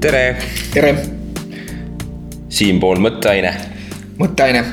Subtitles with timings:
[0.00, 0.36] tere,
[0.74, 0.90] tere,
[2.52, 3.52] siinpool Mõtteaine.
[4.18, 4.64] mõtteaine.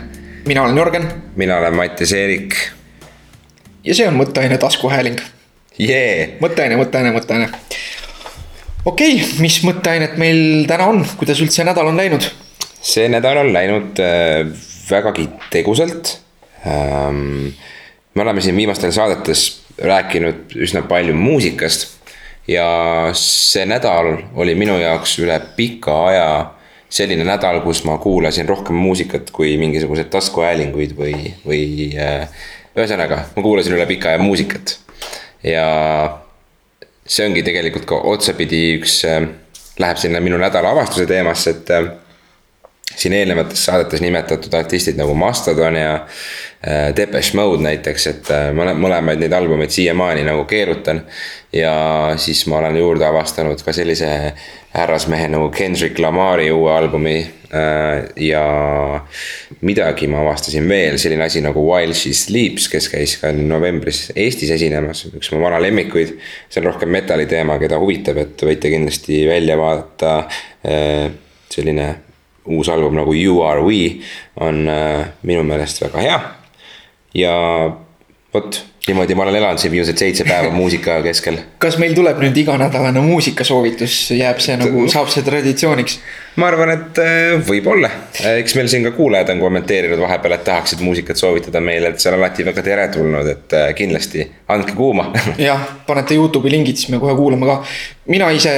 [0.46, 2.56] mina olen Jörgen mina olen Mattias Eerik.
[3.84, 5.20] ja see on Mõtteaine taskuhääling.
[5.78, 7.50] jee, mõtteaine, mõtteaine, mõtteaine.
[8.86, 12.28] okei okay,, mis mõtteainet meil täna on, kuidas üldse nädal on läinud?
[12.82, 14.52] see nädal on läinud äh,
[14.90, 16.20] vägagi tegusalt
[16.68, 17.54] ähm,.
[18.16, 22.03] me oleme siin viimastel saadetes rääkinud üsna palju muusikast
[22.48, 22.68] ja
[23.18, 26.28] see nädal oli minu jaoks üle pika aja
[26.94, 31.64] selline nädal, kus ma kuulasin rohkem muusikat kui mingisuguseid taskuhäälinguid või, või
[31.98, 32.28] äh,
[32.76, 34.78] ühesõnaga, ma kuulasin üle pika aja muusikat.
[35.44, 35.66] ja
[37.06, 39.26] see ongi tegelikult ka otsapidi üks äh,,
[39.80, 41.90] läheb sinna minu nädala avastuse teemasse, et äh,
[42.96, 48.68] siin eelnevates saadetes nimetatud artistid nagu Mastodon ja äh, Depeche Mode näiteks, et äh, ma
[48.68, 51.04] olen mõlemaid neid albumeid siiamaani nagu keerutan.
[51.54, 51.74] ja
[52.18, 54.10] siis ma olen juurde avastanud ka sellise
[54.74, 57.18] härrasmehe nagu Kendrick Lamari uue albumi
[57.54, 58.04] äh,.
[58.16, 58.46] ja
[59.62, 64.52] midagi ma avastasin veel, selline asi nagu While She Sleeps, kes käis ka novembris Eestis
[64.52, 66.18] esinemas, üks mu vana lemmikuid.
[66.50, 70.24] see on rohkem metalli teema, keda huvitab, et võite kindlasti välja vaadata
[71.54, 71.88] selline
[72.46, 74.02] uus album nagu You are we
[74.36, 76.20] on äh, minu meelest väga hea.
[77.14, 77.34] ja
[78.34, 81.38] vot niimoodi ma olen elanud siin viimased seitse päeva muusika keskel.
[81.64, 86.00] kas meil tuleb nüüd iganädalane muusikasoovitus, jääb see nagu, saab see traditsiooniks?
[86.36, 87.90] ma arvan, et äh, võib-olla,
[88.40, 92.10] eks meil siin ka kuulajad on kommenteerinud vahepeal, et tahaksid muusikat soovitada meile, et see
[92.12, 95.12] on alati väga teretulnud, et äh, kindlasti andke kuuma
[95.50, 97.60] jah, panete Youtube'i lingid, siis me kohe kuulame ka.
[98.12, 98.52] mina ise,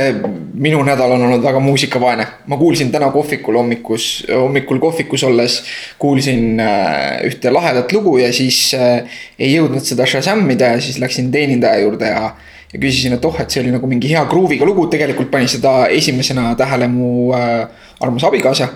[0.58, 5.62] minu nädal on olnud väga muusikavaene, ma kuulsin täna kohvikul hommikus, hommikul kohvikus olles.
[6.00, 11.32] kuulsin äh, ühte lahedat lugu ja siis ei jõudnud seda Shazam ida ja siis läksin
[11.34, 12.30] teenindaja juurde ja
[12.76, 15.86] ja küsisin, et oh, et see oli nagu mingi hea gruuviga lugu, tegelikult pani seda
[15.96, 17.68] esimesena tähele mu äh,
[18.04, 18.68] armas abikaasa.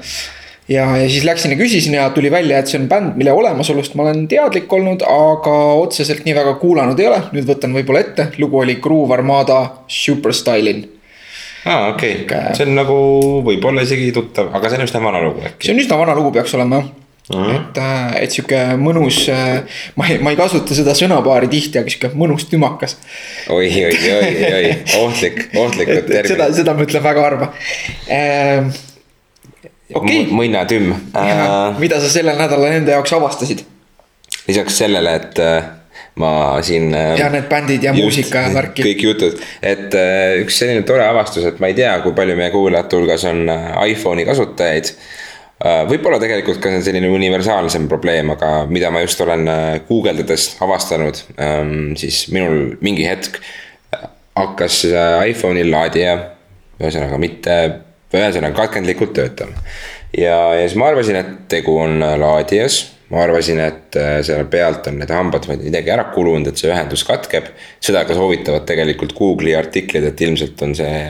[0.69, 3.97] ja, ja siis läksin ja küsisin ja tuli välja, et see on bänd, mille olemasolust
[3.99, 7.19] ma olen teadlik olnud, aga otseselt nii väga kuulanud ei ole.
[7.35, 10.85] nüüd võtan võib-olla ette, lugu oli Groove Armada Superstyle'in
[11.65, 12.95] aa ah,, okei okay., see on nagu
[13.43, 15.67] võib-olla isegi tuttav, aga see on üsna vana lugu äkki.
[15.67, 16.98] see on üsna vana lugu, peaks olema jah
[17.33, 17.55] Mm -hmm.
[17.55, 19.61] et, äh, et sihuke mõnus, äh,
[19.95, 22.95] ma ei, ma ei kasuta seda sõnapaari tihti, aga sihuke mõnus tümakas.
[23.49, 26.31] oi, oi, oi, oi, ohtlik, ohtlikud terminid.
[26.31, 27.51] seda, seda ma ütlen väga harva
[28.07, 28.71] ehm,.
[29.93, 30.33] okei okay..
[30.39, 31.77] mõnnatümm äh....
[31.77, 33.61] mida sa sellel nädalal enda jaoks avastasid?
[34.47, 35.45] lisaks sellele, et
[36.17, 36.33] ma
[36.65, 36.97] siin.
[36.97, 38.89] ja need bändid ja muusika ja värki.
[38.89, 39.93] kõik jutud, et
[40.41, 43.45] üks selline tore avastus, et ma ei tea, kui palju meie kuulajate hulgas on
[43.85, 44.95] iPhone'i kasutajaid
[45.59, 50.53] võib-olla tegelikult ka see on selline universaalsem probleem, aga mida ma just olen äh, guugeldades
[50.63, 54.05] avastanud, ähm, siis minul mingi hetk äh,
[54.39, 54.85] hakkas
[55.27, 56.15] iPhone'il laadija,
[56.79, 57.57] ühesõnaga mitte,
[58.13, 59.65] ühesõnaga katkendlikult töötama.
[60.15, 62.79] ja, ja siis ma arvasin, et tegu on laadijas,
[63.11, 67.03] ma arvasin, et selle pealt on need hambad või midagi ära kulunud, et see ühendus
[67.03, 67.51] katkeb.
[67.83, 71.03] seda ka soovitavad tegelikult Google'i artiklid, et ilmselt on see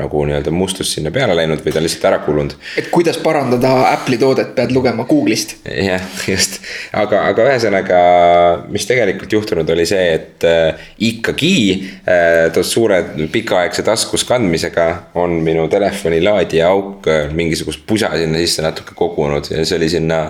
[0.00, 2.56] nagu nii-öelda mustus sinna peale läinud või ta on lihtsalt ära kulunud.
[2.80, 5.56] et kuidas parandada Apple'i toodet, pead lugema Google'ist.
[5.64, 6.60] jah, just,
[6.92, 8.00] aga, aga ühesõnaga,
[8.74, 11.54] mis tegelikult juhtunud oli see, et äh, ikkagi
[12.08, 13.00] äh, suure
[13.32, 14.88] pikaaegse taskus kandmisega
[15.20, 19.90] on minu telefoni laadija auk äh, mingisugust pusa sinna sisse natuke kogunud ja see oli
[19.92, 20.20] sinna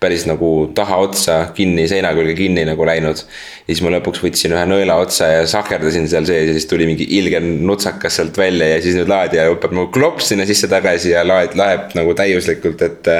[0.00, 3.24] päris nagu tahaotsa kinni, seina külge kinni nagu läinud.
[3.64, 6.88] ja siis ma lõpuks võtsin ühe nõela otsa ja sahkerdasin seal sees ja siis tuli
[6.88, 11.14] mingi ilge nutsakas sealt välja ja siis nüüd laadija hüppab nagu klops sinna sisse tagasi
[11.14, 13.12] ja laed läheb nagu täiuslikult, et.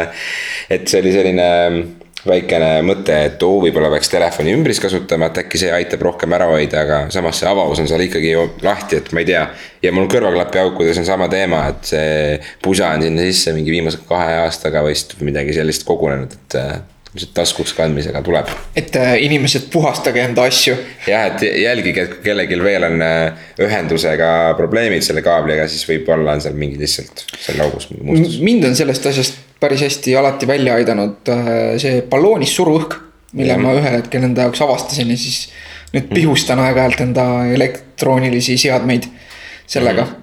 [0.75, 1.51] et see oli selline
[2.25, 6.49] väikene mõte, et oo, võib-olla peaks telefoni ümbris kasutama, et äkki see aitab rohkem ära
[6.49, 9.45] hoida, aga samas see avavus on seal ikkagi ju lahti, et ma ei tea.
[9.85, 14.41] ja mul kõrvaklapiaukudes on sama teema, et see pusa on sinna sisse mingi viimase kahe
[14.47, 16.61] aastaga vist midagi sellist kogunenud, et
[17.15, 18.49] ilmselt taskuks kandmisega tuleb.
[18.77, 20.75] et äh, inimesed, puhastage enda asju.
[21.07, 26.35] jah, et jälgige, et kui kellelgi veel on äh, ühendusega probleemid selle kaabliga, siis võib-olla
[26.35, 28.41] on seal mingi lihtsalt seal augus mustus.
[28.43, 31.53] mind on sellest asjast päris hästi alati välja aidanud äh,
[31.83, 32.99] see balloonis suruõhk,
[33.39, 33.63] mille ja.
[33.63, 35.47] ma ühel hetkel enda jaoks avastasin ja siis
[35.93, 36.19] nüüd mhm.
[36.19, 39.07] pihustan aeg-ajalt enda elektroonilisi seadmeid
[39.67, 40.11] sellega mm.
[40.11, 40.23] -hmm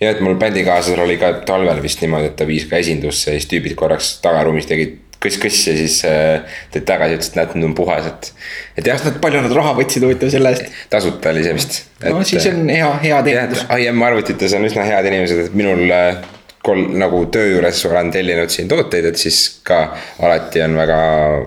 [0.00, 3.38] ja et mul bändikaaslasel oli ka talvel vist niimoodi, et ta viis ka esindusse ja
[3.38, 7.70] siis tüübid korraks tagaruumis tegid kõss-kõss ja siis äh, tõid tagasi, ütles, et näed, nüüd
[7.70, 8.30] on puhas, et.
[8.78, 10.70] et jah, nad palju nad raha võtsid huvitav selle eest.
[10.92, 11.82] tasuta oli see vist.
[12.04, 13.66] no siis on hea, hea teenindus.
[13.80, 16.22] IM arvutites on üsna head inimesed, et minul äh,
[16.64, 19.80] kol-, nagu töö juures olen tellinud siin tooteid, et siis ka
[20.24, 20.98] alati on väga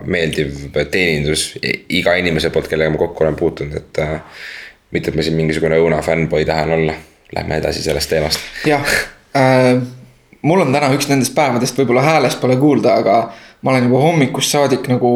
[0.05, 4.17] meeldiv teenindus iga inimese poolt, kellega ma kokku olen puutunud, et äh,.
[4.91, 6.95] mitte, et ma siin mingisugune õuna fännboi tahan olla,
[7.35, 8.45] lähme edasi sellest teemast.
[8.69, 8.85] jah
[9.35, 9.73] äh,.
[10.41, 13.19] mul on täna üks nendest päevadest, võib-olla häälest pole kuulda, aga
[13.61, 15.11] ma olen juba hommikust saadik nagu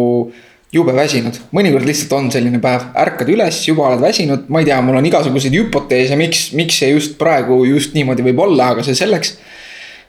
[0.72, 1.36] jube väsinud.
[1.56, 5.08] mõnikord lihtsalt on selline päev, ärkad üles, juba oled väsinud, ma ei tea, mul on
[5.10, 9.36] igasuguseid hüpoteese, miks, miks see just praegu just niimoodi võib olla, aga see selleks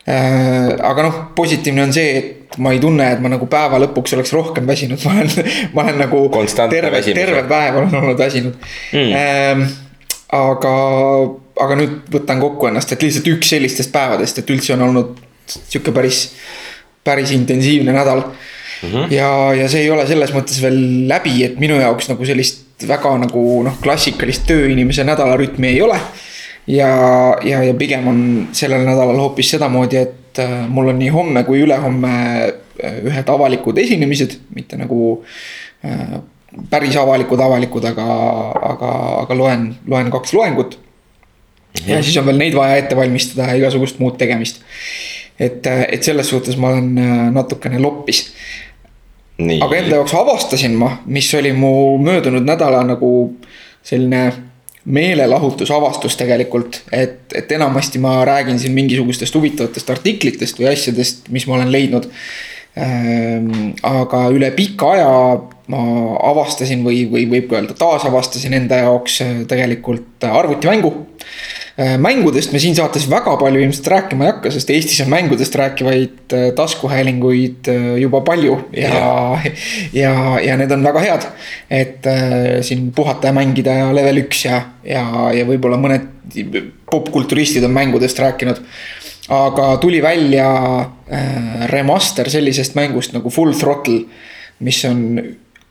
[0.06, 0.72] äh,.
[0.78, 4.34] aga noh, positiivne on see, et ma ei tunne, et ma nagu päeva lõpuks oleks
[4.36, 6.24] rohkem väsinud, ma olen, ma olen nagu.
[6.70, 8.54] terve, terve päev olen olnud väsinud
[8.92, 9.14] mm..
[9.18, 9.66] Ähm,
[10.32, 10.74] aga,
[11.60, 15.18] aga nüüd võtan kokku ennast, et lihtsalt üks sellistest päevadest, et üldse on olnud
[15.52, 16.28] sihuke päris,
[17.04, 18.88] päris intensiivne nädal mm.
[18.88, 19.14] -hmm.
[19.14, 23.14] ja, ja see ei ole selles mõttes veel läbi, et minu jaoks nagu sellist väga
[23.26, 25.98] nagu noh, klassikalist tööinimese nädalarütmi ei ole
[26.66, 26.90] ja,
[27.44, 28.20] ja, ja pigem on
[28.52, 32.12] sellel nädalal hoopis sedamoodi, et äh, mul on nii homme kui ülehomme
[32.82, 35.22] äh, ühed avalikud esinemised, mitte nagu
[35.84, 36.20] äh,
[36.70, 38.06] päris avalikud, avalikud, aga,
[38.72, 38.92] aga,
[39.24, 40.78] aga loen, loen kaks loengut.
[41.86, 42.02] ja mhm.
[42.04, 44.62] siis on veel neid vaja ette valmistada ja igasugust muud tegemist.
[45.40, 46.94] Et, et selles suhtes ma olen
[47.34, 48.26] natukene loppis.
[49.38, 53.12] aga enda jaoks avastasin ma, mis oli mu möödunud nädala nagu
[53.82, 54.32] selline
[54.84, 61.54] meelelahutusavastus tegelikult, et, et enamasti ma räägin siin mingisugustest huvitavatest artiklitest või asjadest, mis ma
[61.58, 62.08] olen leidnud.
[62.72, 65.12] Ehm, aga üle pika aja
[65.72, 65.82] ma
[66.32, 71.61] avastasin või, või võib ka öelda taasavastasin enda jaoks äh, tegelikult arvutimängu Äh,
[71.98, 76.34] mängudest me siin saates väga palju ilmselt rääkima ei hakka, sest Eestis on mängudest rääkivaid
[76.36, 79.38] äh, taskuhäälinguid äh, juba palju ja, ja,
[80.02, 80.14] ja,
[80.44, 81.28] ja need on väga head.
[81.70, 82.08] et
[82.60, 86.10] siin puhata ja mängida ja level üks ja, ja, ja võib-olla mõned
[86.90, 88.60] popkulturistid on mängudest rääkinud.
[89.32, 90.48] aga tuli välja
[91.72, 94.04] remaster sellisest mängust nagu Full Throttle,
[94.60, 95.22] mis on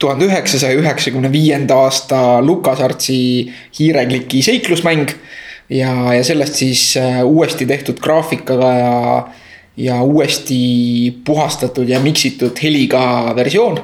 [0.02, 5.14] tuhande üheksasaja üheksakümne viienda aasta LucasArtsi hiirekliki seiklusmäng
[5.72, 9.28] ja, ja sellest siis äh, uuesti tehtud graafikaga ja,
[9.78, 13.80] ja uuesti puhastatud ja miksitud heliga versioon.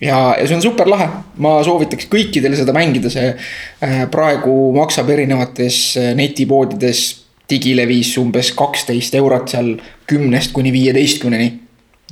[0.00, 1.08] ja, ja see on super lahe,
[1.38, 7.04] ma soovitaks kõikidel seda mängida, see äh, praegu maksab erinevates äh, netipoodides
[7.50, 9.74] digilevis umbes kaksteist eurot seal
[10.08, 11.61] kümnest kuni viieteistkümneni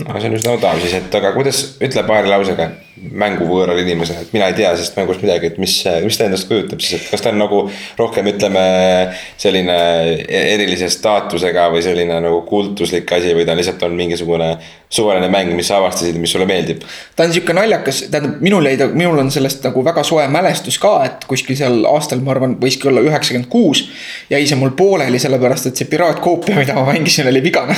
[0.06, 2.68] no see on üsna odav siis, et aga kuidas, ütle paari lausega
[3.00, 6.48] mängu võõrale inimesele, et mina ei tea sellest mängust midagi, et mis, mis ta endast
[6.50, 7.62] kujutab siis, et kas ta on nagu
[7.98, 8.64] rohkem, ütleme.
[9.40, 9.76] selline
[10.28, 14.50] erilise staatusega või selline nagu kultuslik asi või ta lihtsalt on mingisugune
[14.90, 16.82] suvaline mäng, mis sa avastasid, mis sulle meeldib?
[17.16, 20.80] ta on sihuke naljakas, tähendab minul jäi ta, minul on sellest nagu väga soe mälestus
[20.82, 23.84] ka, et kuskil seal aastal, ma arvan, võiski olla üheksakümmend kuus.
[24.30, 27.76] jäi see mul pooleli, sellepärast et see piraatkoopia, mida ma mängisin, oli vigane.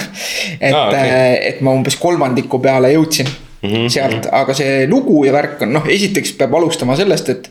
[0.59, 1.37] et ah,, okay.
[1.53, 3.89] et ma umbes kolmandiku peale jõudsin mm -hmm.
[3.93, 7.51] sealt, aga see lugu ja värk on noh, esiteks peab alustama sellest, et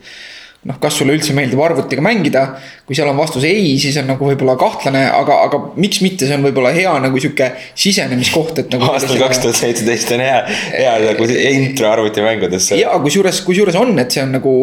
[0.69, 2.43] noh, kas sulle üldse meeldib arvutiga mängida.
[2.85, 6.35] kui seal on vastus ei, siis on nagu võib-olla kahtlane, aga, aga miks mitte, see
[6.37, 8.85] on võib-olla hea nagu sihuke sisenemiskoht, et nagu.
[8.91, 10.37] aastal kaks tuhat seitseteist on hea,
[10.75, 12.77] hea nagu intro arvutimängudesse.
[12.81, 14.53] ja kusjuures, kusjuures on, et see on nagu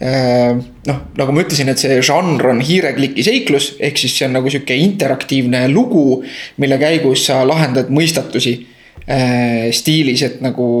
[0.00, 0.56] äh,.
[0.88, 4.48] noh, nagu ma ütlesin, et see žanr on hiirekliki seiklus, ehk siis see on nagu
[4.52, 6.22] sihuke interaktiivne lugu,
[6.62, 8.56] mille käigus sa lahendad mõistatusi
[9.04, 10.72] äh, stiilis, et nagu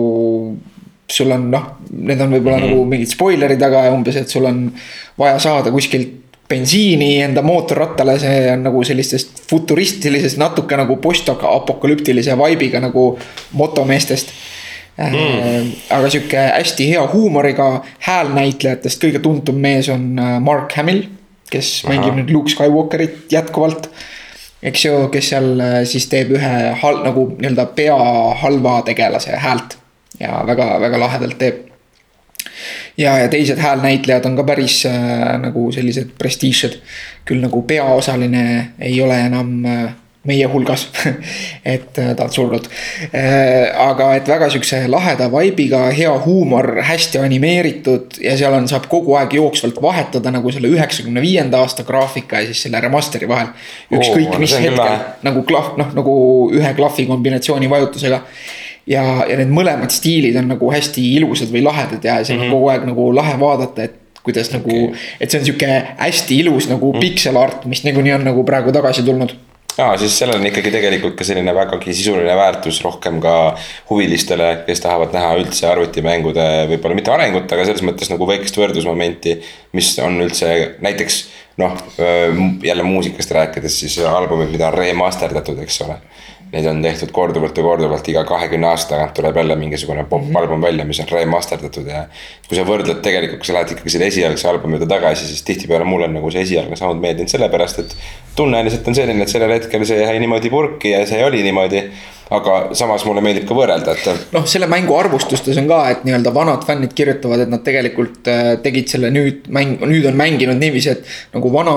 [1.12, 2.76] sul on noh, need on võib-olla mm -hmm.
[2.76, 4.66] nagu mingid spoilerid, aga umbes, et sul on
[5.18, 12.80] vaja saada kuskilt bensiini enda mootorrattale, see on nagu sellistest futuristilisest natuke nagu postapokalüptilise vibe'iga
[12.80, 13.18] nagu
[13.52, 14.32] motomeestest
[14.96, 15.72] mm..
[15.90, 17.68] aga sihuke hästi hea huumoriga
[18.06, 21.04] häälnäitlejatest kõige tuntum mees on äh, Mark Hamill,
[21.50, 21.92] kes Aha.
[21.92, 23.90] mängib nüüd Luke Skywalkerit jätkuvalt
[24.62, 27.98] eks ju, kes seal äh, siis teeb ühe hal-, nagu nii-öelda pea
[28.40, 29.76] halva tegelase häält
[30.20, 31.64] ja väga-väga lahedalt teeb.
[32.96, 36.80] ja, ja teised häälnäitlejad on ka päris äh, nagu sellised prestiižsed.
[37.24, 39.88] küll nagu peaosaline ei ole enam äh,
[40.28, 40.88] meie hulgas
[41.74, 42.66] et äh, tahad surnud
[43.12, 43.70] äh,.
[43.88, 49.16] aga et väga siukse laheda vibe'iga, hea huumor, hästi animeeritud ja seal on, saab kogu
[49.20, 53.52] aeg jooksvalt vahetada nagu selle üheksakümne viienda aasta graafika ja siis selle remaster'i vahel.
[53.94, 54.96] ükskõik mis hetkel
[55.26, 56.14] nagu klahv, noh nagu
[56.54, 58.24] ühe klahvi kombinatsiooni vajutusega
[58.88, 62.46] ja, ja need mõlemad stiilid on nagu hästi ilusad või lahedad ja see on mm
[62.46, 62.56] -hmm.
[62.56, 64.60] kogu aeg nagu lahe vaadata, et kuidas okay.
[64.60, 67.00] nagu, et see on sihuke hästi ilus nagu mm -hmm.
[67.00, 69.36] pixel art, mis niikuinii on nagu praegu tagasi tulnud
[69.78, 73.34] aa, siis sellel on ikkagi tegelikult ka selline vägagi sisuline väärtus rohkem ka
[73.90, 79.38] huvilistele, kes tahavad näha üldse arvutimängude võib-olla mitte arengut, aga selles mõttes nagu väikest võrdlusmomenti.
[79.72, 81.20] mis on üldse näiteks
[81.58, 81.76] noh,
[82.62, 85.98] jälle muusikast rääkides siis albumid, mida on remasterdatud, eks ole
[86.52, 90.86] Neid on tehtud korduvalt ja korduvalt, iga kahekümne aasta tagant tuleb jälle mingisugune popp-album välja,
[90.88, 92.06] mis on remasterdatud ja.
[92.48, 95.84] kui sa võrdled tegelikult, kui sa lähed ikkagi selle esialgse albumi juurde tagasi, siis tihtipeale
[95.84, 97.96] mulle on nagu see esialgne sound meeldinud sellepärast, et.
[98.38, 101.84] tunne lihtsalt on selline, et sellel hetkel see jäi niimoodi purki ja see oli niimoodi
[102.30, 104.28] aga samas mulle meeldib ka võrrelda, et.
[104.36, 108.54] noh, selle mängu arvustustes on ka, et nii-öelda vanad fännid kirjutavad, et nad tegelikult äh,
[108.64, 111.76] tegid selle nüüd mäng, nüüd on mänginud niiviisi, et nagu vana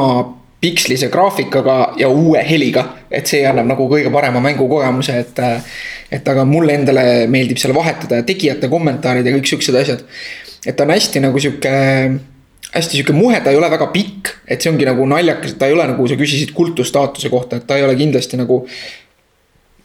[0.62, 2.86] pikslise graafikaga ja uue heliga.
[3.12, 5.39] et see annab nagu kõige parema mängukogemuse, et.
[5.39, 5.74] Äh,
[6.12, 10.01] et aga mulle endale meeldib seal vahetada ja tegijate kommentaarid ja kõik siuksed asjad.
[10.65, 11.72] et ta on hästi nagu sihuke
[12.72, 15.68] hästi sihuke muhe, ta ei ole väga pikk, et see ongi nagu naljakas, et ta
[15.68, 18.62] ei ole nagu sa küsisid kultusstaatuse kohta, et ta ei ole kindlasti nagu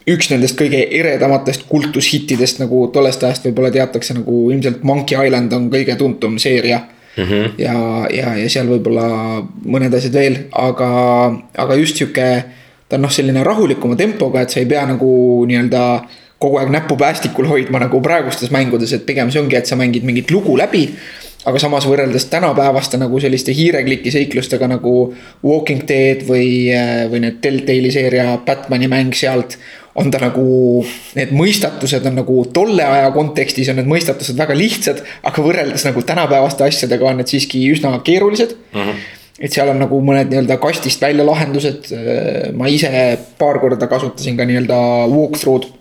[0.07, 5.67] üks nendest kõige eredamatest kultushittidest nagu tollest ajast võib-olla teatakse nagu ilmselt Monkey Island on
[5.73, 6.85] kõige tuntum seeria
[7.17, 7.25] mm.
[7.25, 7.51] -hmm.
[7.59, 10.91] ja, ja, ja seal võib-olla mõned asjad veel, aga,
[11.57, 12.45] aga just sihuke.
[12.89, 15.81] ta on noh, selline rahulikuma tempoga, et sa ei pea nagu nii-öelda
[16.39, 20.05] kogu aeg näppu päästikul hoidma nagu praegustes mängudes, et pigem see ongi, et sa mängid
[20.05, 20.93] mingit lugu läbi
[21.47, 24.95] aga samas võrreldes tänapäevaste nagu selliste hiirekliki seiklustega nagu
[25.45, 26.49] Walking Dead või,
[27.11, 29.59] või need Telltale'i seeria Batman'i mäng sealt
[29.97, 30.47] on ta nagu,
[31.17, 36.03] need mõistatused on nagu tolle aja kontekstis on need mõistatused väga lihtsad, aga võrreldes nagu
[36.07, 38.83] tänapäevaste asjadega on need siiski üsna keerulised mm.
[38.83, 39.07] -hmm.
[39.41, 41.91] et seal on nagu mõned nii-öelda kastist välja lahendused,
[42.57, 42.93] ma ise
[43.39, 44.79] paar korda kasutasin ka nii-öelda
[45.13, 45.73] walkthrough'd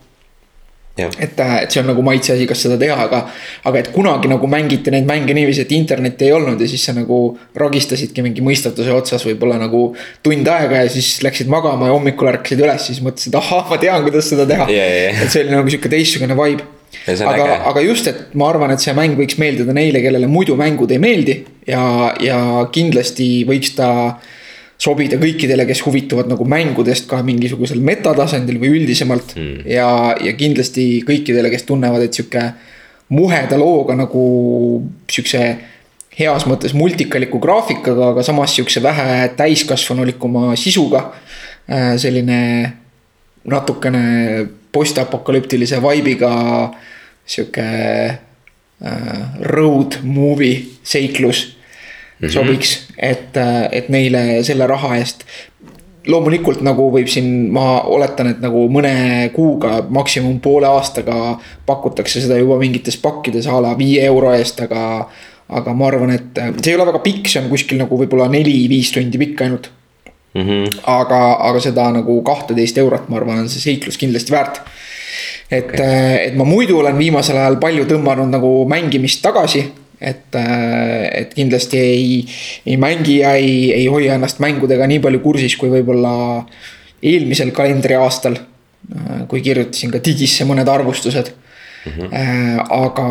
[0.97, 3.21] et, äh, et see on nagu maitse asi, kas seda teha, aga.
[3.67, 6.95] aga et kunagi nagu mängiti neid mänge niiviisi, et internetti ei olnud ja siis sa
[6.95, 7.19] nagu
[7.59, 9.89] ragistasidki mingi mõistatuse otsas võib-olla nagu.
[10.23, 14.05] tund aega ja siis läksid magama ja hommikul ärkasid üles, siis mõtlesid, ahah, ma tean,
[14.07, 14.95] kuidas seda teha yeah,.
[14.95, 16.63] Yeah, et see oli nagu sihuke teistsugune vibe.
[17.11, 20.95] aga, aga just, et ma arvan, et see mäng võiks meeldida neile, kellele muidu mängud
[20.95, 21.83] ei meeldi ja,
[22.23, 22.39] ja
[22.71, 23.89] kindlasti võiks ta
[24.81, 29.67] sobida kõikidele, kes huvituvad nagu mängudest ka mingisugusel metatasandil või üldisemalt mm..
[29.71, 29.87] ja,
[30.21, 32.43] ja kindlasti kõikidele, kes tunnevad, et sihuke
[33.15, 34.25] muheda looga nagu
[35.11, 35.45] sihukese
[36.15, 41.09] heas mõttes multikaliku graafikaga, aga samas sihukese vähe täiskasvanulikuma sisuga.
[41.65, 42.39] Äh, selline
[43.49, 46.31] natukene postapokalüptilise vibe'iga
[47.25, 51.55] sihuke äh, road movie seiklus
[52.19, 52.33] mm -hmm.
[52.33, 53.37] sobiks, et,
[53.71, 55.25] et neile selle raha eest
[56.07, 62.37] loomulikult nagu võib siin, ma oletan, et nagu mõne kuuga, maksimum poole aastaga pakutakse seda
[62.39, 65.07] juba mingites pakkides a la viie euro eest, aga.
[65.45, 68.89] aga ma arvan, et see ei ole väga pikk, see on kuskil nagu võib-olla neli-viis
[68.95, 69.67] tundi pikk ainult
[70.33, 70.41] mm.
[70.41, 70.79] -hmm.
[70.89, 71.19] aga,
[71.49, 74.61] aga seda nagu kahteteist eurot, ma arvan, on see seiklus kindlasti väärt.
[75.51, 79.67] et okay., et ma muidu olen viimasel ajal palju tõmmanud nagu mängimist tagasi
[80.01, 82.25] et, äh, et kindlasti ei,
[82.65, 86.11] ei mängi ja ei, ei hoia ennast mängudega nii palju kursis, kui võib-olla
[87.03, 88.37] eelmisel kalendriaastal.
[88.91, 91.91] Äh, kui kirjutasin ka digisse mõned arvustused mm.
[91.91, 92.67] -hmm.
[92.69, 93.07] aga,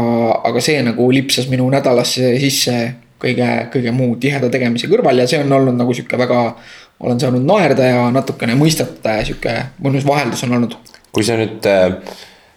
[0.51, 2.77] aga see nagu lipsas minu nädalasse sisse
[3.19, 6.55] kõige, kõige muu tiheda tegemise kõrval ja see on olnud nagu sihuke väga.
[7.01, 10.77] olen saanud naerda ja natukene mõistata ja sihuke mõnus vaheldus on olnud.
[11.13, 11.67] kui sa nüüd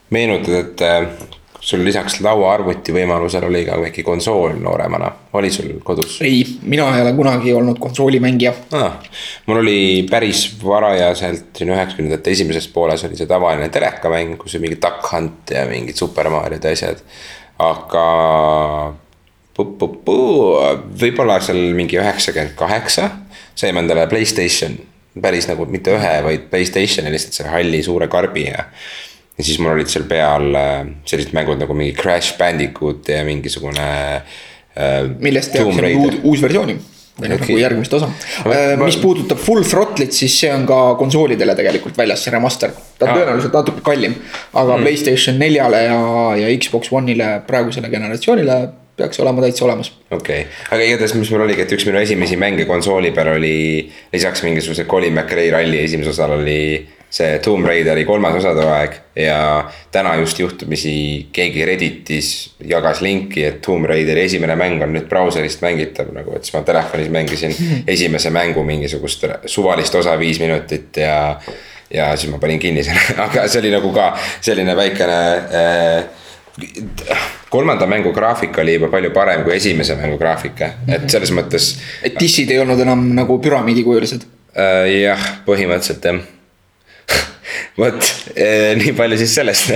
[0.09, 0.81] meenutad, et
[1.59, 5.09] sul lisaks lauaarvuti võimalusel oli ka väike konsool nooremana,
[5.39, 6.19] oli sul kodus?
[6.25, 8.99] ei, mina ei ole kunagi olnud konsoolimängija ah,.
[9.45, 14.79] mul oli päris varajaselt siin üheksakümnendate esimeses pooles oli see tavaline telekamäng, kus oli mingi
[14.81, 17.03] Duck Hunt ja mingid Super Mario'd ja asjad.
[17.59, 18.07] aga
[19.57, 23.09] võib-olla seal mingi üheksakümmend kaheksa
[23.57, 24.77] saime endale Playstation
[25.21, 28.67] päris nagu mitte ühe, vaid Playstationi lihtsalt selle halli suure karbi ja
[29.37, 33.87] ja siis mul olid seal peal äh, sellised mängud nagu mingi Crash Bandicoot ja mingisugune
[34.17, 35.01] äh,.
[35.19, 36.77] millest tehakse uus, uus versiooni
[37.17, 38.09] või okay., nagu järgmist osa.
[38.45, 42.73] Äh, mis puudutab full throttle'it, siis see on ka konsoolidele tegelikult väljas, see remaster.
[42.97, 43.21] ta on ah.
[43.21, 44.17] tõenäoliselt natuke kallim,
[44.53, 44.85] aga mm.
[44.85, 46.01] Playstation neljale ja,
[46.43, 48.59] ja Xbox One'ile, praegusele generatsioonile
[48.97, 49.91] peaks olema täitsa olemas.
[50.09, 53.57] okei okay., aga igatahes, mis mul oligi, et üks minu esimesi mänge konsooli peal oli
[54.13, 56.59] lisaks mingisuguse Colin McRae ralli esimesel osal oli
[57.09, 59.37] see Tomb Raideri kolmas osa too aeg ja
[59.91, 62.31] täna just juhtumisi keegi Redditis
[62.67, 66.65] jagas linki, et Tomb Raideri esimene mäng on nüüd brauserist mängitav nagu, et siis ma
[66.67, 67.55] telefonis mängisin
[67.95, 71.39] esimese mängu mingisugust suvalist osa viis minutit ja.
[71.93, 74.11] ja siis ma panin kinni selle, aga see oli nagu ka
[74.41, 75.19] selline väikene
[75.63, 81.77] äh, kolmanda mängu graafika oli juba palju parem kui esimese mängu graafika, et selles mõttes.
[82.03, 84.89] et dissid ei olnud enam nagu püramiidikujulised äh,?
[85.05, 86.25] jah, põhimõtteliselt jah
[87.77, 89.73] vot eh, nii palju siis sellest,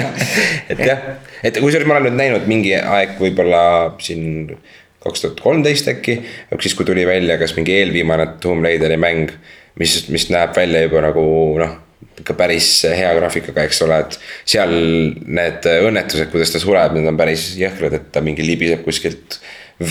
[0.72, 1.04] et jah,
[1.44, 3.64] et kusjuures ma olen nüüd näinud mingi aeg võib-olla
[4.04, 4.56] siin
[5.02, 6.20] kaks tuhat kolmteist äkki.
[6.60, 9.32] siis, kui tuli välja kas mingi eelviimane Tomb Raideri mäng,
[9.80, 11.24] mis, mis näeb välja juba nagu
[11.62, 11.78] noh,
[12.22, 14.20] ikka päris hea graafikaga, eks ole, et
[14.54, 14.76] seal
[15.26, 19.40] need õnnetused, kuidas ta sureb, need on päris jõhkrad, et ta mingi libiseb kuskilt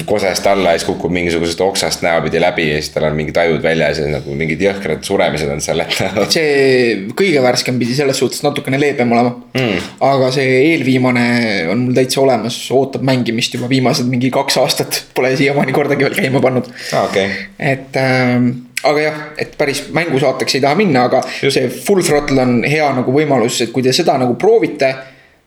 [0.07, 3.63] kosest alla ja siis kukub mingisugusest oksast näopidi läbi ja siis tal on mingid ajud
[3.63, 6.31] väljas ja nagu mingid jõhkrad suremised on seal nähtud.
[6.37, 9.93] see kõige värskem pidi selles suhtes natukene leebem olema mm..
[10.07, 11.27] aga see eelviimane
[11.73, 16.19] on mul täitsa olemas, ootab mängimist juba viimased mingi kaks aastat, pole siiamaani kordagi veel
[16.19, 17.07] käima pannud ah,.
[17.11, 17.31] Okay.
[17.59, 18.51] et ähm,
[18.87, 21.57] aga jah, et päris mängusaateks ei taha minna, aga Just.
[21.57, 24.95] see full throttle on hea nagu võimalus, et kui te seda nagu proovite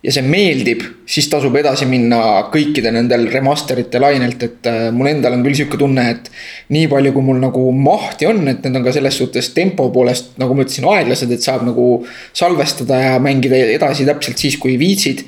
[0.03, 2.17] ja see meeldib, siis tasub edasi minna
[2.51, 6.27] kõikide nendel remaster'ite lainelt, et äh, mul endal on küll sihuke tunne, et.
[6.75, 10.33] nii palju, kui mul nagu mahti on, et need on ka selles suhtes tempo poolest,
[10.41, 11.87] nagu ma ütlesin, aeglased, et saab nagu
[12.35, 15.23] salvestada ja mängida edasi täpselt siis, kui viitsid.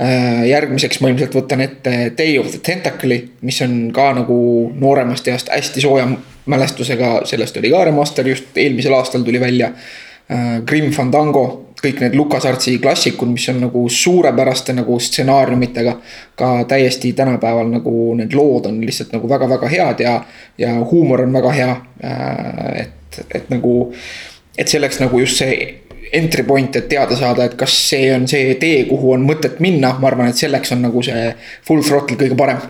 [0.00, 4.38] Äh, järgmiseks ma ilmselt võtan ette Day of the Tentacle'i, mis on ka nagu
[4.80, 6.08] nooremast east hästi sooja
[6.50, 9.70] mälestusega, sellest oli ka remaster just eelmisel aastal tuli välja.
[10.32, 15.96] Äh, Grim Fandango kõik need LucasArtsi klassikud, mis on nagu suurepäraste nagu stsenaariumitega.
[16.34, 20.14] ka täiesti tänapäeval nagu need lood on lihtsalt nagu väga-väga head ja,
[20.58, 21.76] ja huumor on väga hea.
[22.04, 23.92] Äh, et, et nagu,
[24.58, 25.80] et selleks nagu just see
[26.14, 29.94] entry point, et teada saada, et kas see on see tee, kuhu on mõtet minna,
[29.98, 31.28] ma arvan, et selleks on nagu see
[31.66, 32.62] full throttle kõige parem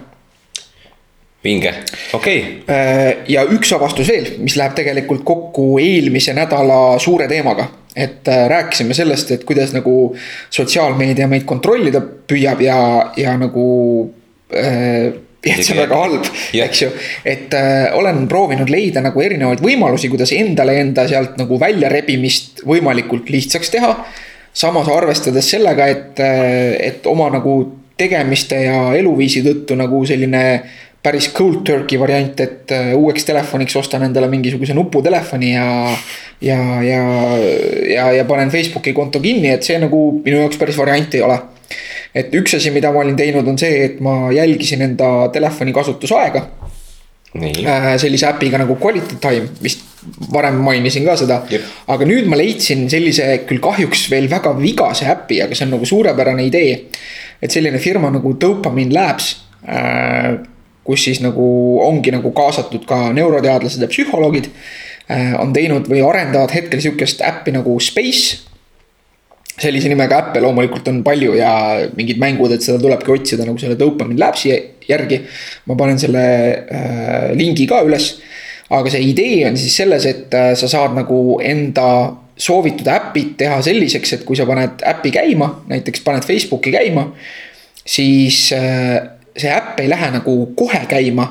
[1.44, 1.74] vinge,
[2.12, 2.38] okei.
[2.40, 2.76] Okay..
[2.76, 7.68] Äh, ja üks avastus veel, mis läheb tegelikult kokku eelmise nädala suure teemaga.
[7.94, 10.14] Et äh, rääkisime sellest, et kuidas nagu
[10.50, 12.78] sotsiaalmeedia meid kontrollida püüab ja,
[13.20, 13.66] ja nagu
[14.50, 15.12] äh,
[15.44, 16.28] et see on väga halb,
[16.64, 16.90] eks ju.
[17.28, 23.30] et äh, olen proovinud leida nagu erinevaid võimalusi, kuidas endale enda sealt nagu väljarebimist võimalikult
[23.32, 23.92] lihtsaks teha.
[24.54, 27.58] samas arvestades sellega, et, äh, et oma nagu
[27.98, 30.44] tegemiste ja eluviisi tõttu nagu selline
[31.04, 35.66] päris cold turkey variant, et äh, uueks telefoniks ostan endale mingisuguse nuputelefoni ja.
[36.40, 37.02] ja, ja,
[37.90, 41.38] ja, ja panen Facebooki konto kinni, et see nagu minu jaoks päris variant ei ole.
[42.14, 46.44] et üks asi, mida ma olin teinud, on see, et ma jälgisin enda telefoni kasutusaega.
[47.34, 49.82] Äh, sellise äpiga nagu Quality Time, vist
[50.32, 51.40] varem mainisin ka seda.
[51.90, 55.88] aga nüüd ma leidsin sellise küll kahjuks veel väga vigase äpi, aga see on nagu
[55.90, 56.80] suurepärane idee.
[57.42, 59.34] et selline firma nagu Dopamine Labs
[59.68, 60.38] äh,
[60.84, 61.44] kus siis nagu
[61.84, 64.50] ongi nagu kaasatud ka neuroteadlased ja psühholoogid.
[65.10, 68.42] Äh, on teinud või arendavad hetkel sihukest äppi nagu Space.
[69.54, 71.50] sellise nimega äppe loomulikult on palju ja
[71.94, 74.50] mingid mängud, et seda tulebki otsida nagu selle Dopamine Labsi
[74.88, 75.20] järgi.
[75.66, 76.24] ma panen selle
[76.72, 78.20] äh, lingi ka üles.
[78.70, 83.60] aga see idee on siis selles, et äh, sa saad nagu enda soovitud äpid teha
[83.62, 87.10] selliseks, et kui sa paned äpi käima, näiteks paned Facebooki käima,
[87.86, 91.28] siis äh, see äpp ei lähe nagu kohe käima,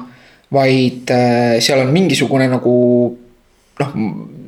[0.53, 2.73] vaid äh, seal on mingisugune nagu
[3.79, 3.93] noh,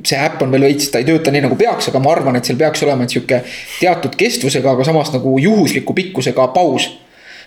[0.06, 2.46] see äpp on veel veits, ta ei tööta nii nagu peaks, aga ma arvan, et
[2.46, 3.40] seal peaks olema sihuke
[3.80, 6.92] teatud kestvusega, aga samas nagu juhusliku pikkusega paus.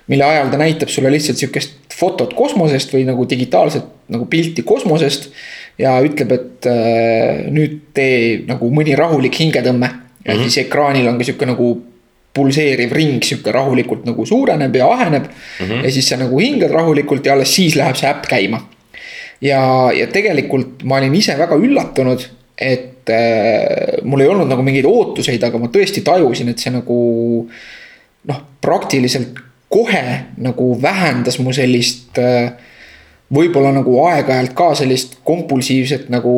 [0.09, 5.29] mille ajal ta näitab sulle lihtsalt sihukest fotot kosmosest või nagu digitaalset nagu pilti kosmosest.
[5.77, 10.43] ja ütleb, et äh, nüüd tee nagu mõni rahulik hingetõmme ja mm -hmm.
[10.43, 11.69] siis ekraanil on ka sihuke nagu
[12.33, 15.65] pulseeriv ring sihuke rahulikult nagu suureneb ja aheneb mm.
[15.65, 15.83] -hmm.
[15.83, 18.61] ja siis sa nagu hingad rahulikult ja alles siis läheb see äpp käima.
[19.41, 22.25] ja, ja tegelikult ma olin ise väga üllatunud,
[22.57, 27.49] et äh, mul ei olnud nagu mingeid ootuseid, aga ma tõesti tajusin, et see nagu.
[28.29, 29.39] noh, praktiliselt
[29.69, 32.51] kohe nagu vähendas mu sellist äh,
[33.33, 36.33] võib-olla nagu aeg-ajalt ka sellist kompulsiivset nagu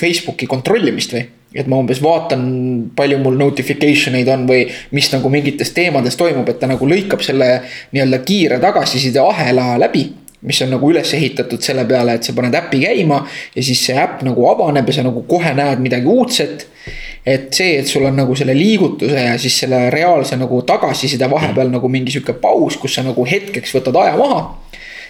[0.00, 2.42] Facebooki kontrollimist või et ma umbes vaatan,
[2.96, 7.24] palju mul notification eid on või mis nagu mingites teemades toimub, et ta nagu lõikab
[7.24, 7.50] selle
[7.92, 10.08] nii-öelda kiire tagasiside ahela läbi
[10.40, 13.24] mis on nagu üles ehitatud selle peale, et sa paned äpi käima
[13.56, 16.66] ja siis see äpp nagu avaneb ja sa nagu kohe näed midagi uudset.
[17.26, 21.68] et see, et sul on nagu selle liigutuse ja siis selle reaalse nagu tagasiside vahepeal
[21.68, 24.40] nagu mingi sihuke paus, kus sa nagu hetkeks võtad aja maha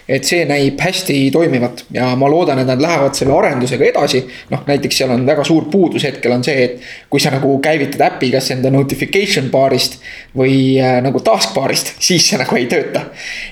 [0.09, 4.23] et see näib hästi toimivat ja ma loodan, et nad lähevad selle arendusega edasi.
[4.49, 8.01] noh, näiteks seal on väga suur puudus hetkel on see, et kui sa nagu käivitad
[8.07, 9.99] äpi, kas enda notification bar'ist
[10.37, 13.05] või äh, nagu task bar'ist, siis see nagu ei tööta.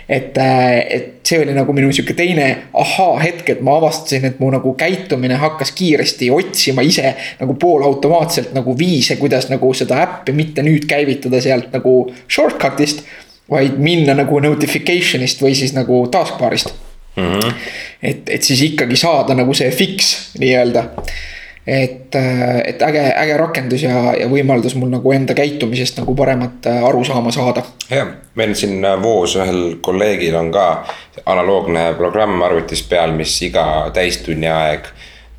[0.09, 4.49] et äh,, et see oli nagu minu sihuke teine ahaa-hetk, et ma avastasin, et mu
[4.53, 10.65] nagu käitumine hakkas kiiresti otsima ise nagu poolautomaatselt nagu viise, kuidas nagu seda äppi mitte
[10.65, 11.99] nüüd käivitada sealt nagu
[12.31, 13.03] shortcut'ist
[13.51, 16.73] vaid minna nagu notification'ist või siis nagu taskbar'ist
[17.17, 17.23] mm.
[17.23, 17.53] -hmm.
[18.03, 20.83] et, et siis ikkagi saada nagu see fix nii-öelda.
[21.67, 22.15] et,
[22.65, 27.31] et äge, äge rakendus ja, ja võimaldas mul nagu enda käitumisest nagu paremat äh, arusaama
[27.31, 27.63] saada.
[27.89, 30.85] jah, meil siin äh, Voos ühel kolleegil on ka
[31.25, 34.87] analoogne programm arvutis peal, mis iga täistunni aeg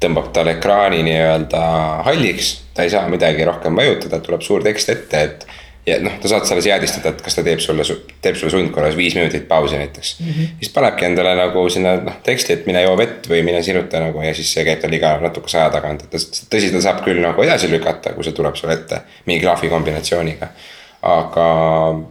[0.01, 1.63] tõmbab tal ekraani nii-öelda
[2.07, 5.47] halliks, ta ei saa midagi rohkem vajutada, tuleb suur tekst ette, et
[5.89, 7.87] ja noh, ta saad selle seadistada, et kas ta teeb sulle,
[8.25, 10.31] teeb sulle sundkorras viis minutit pausi näiteks mm.
[10.31, 10.55] -hmm.
[10.63, 14.23] siis panebki endale nagu sinna noh teksti, et mine joo vett või mine siruta nagu
[14.23, 16.19] ja siis see käib tal iga natukese aja tagant, et
[16.55, 20.53] tõsi, ta saab küll nagu edasi lükata, kui see tuleb sulle ette mingi graafi kombinatsiooniga
[21.03, 21.45] aga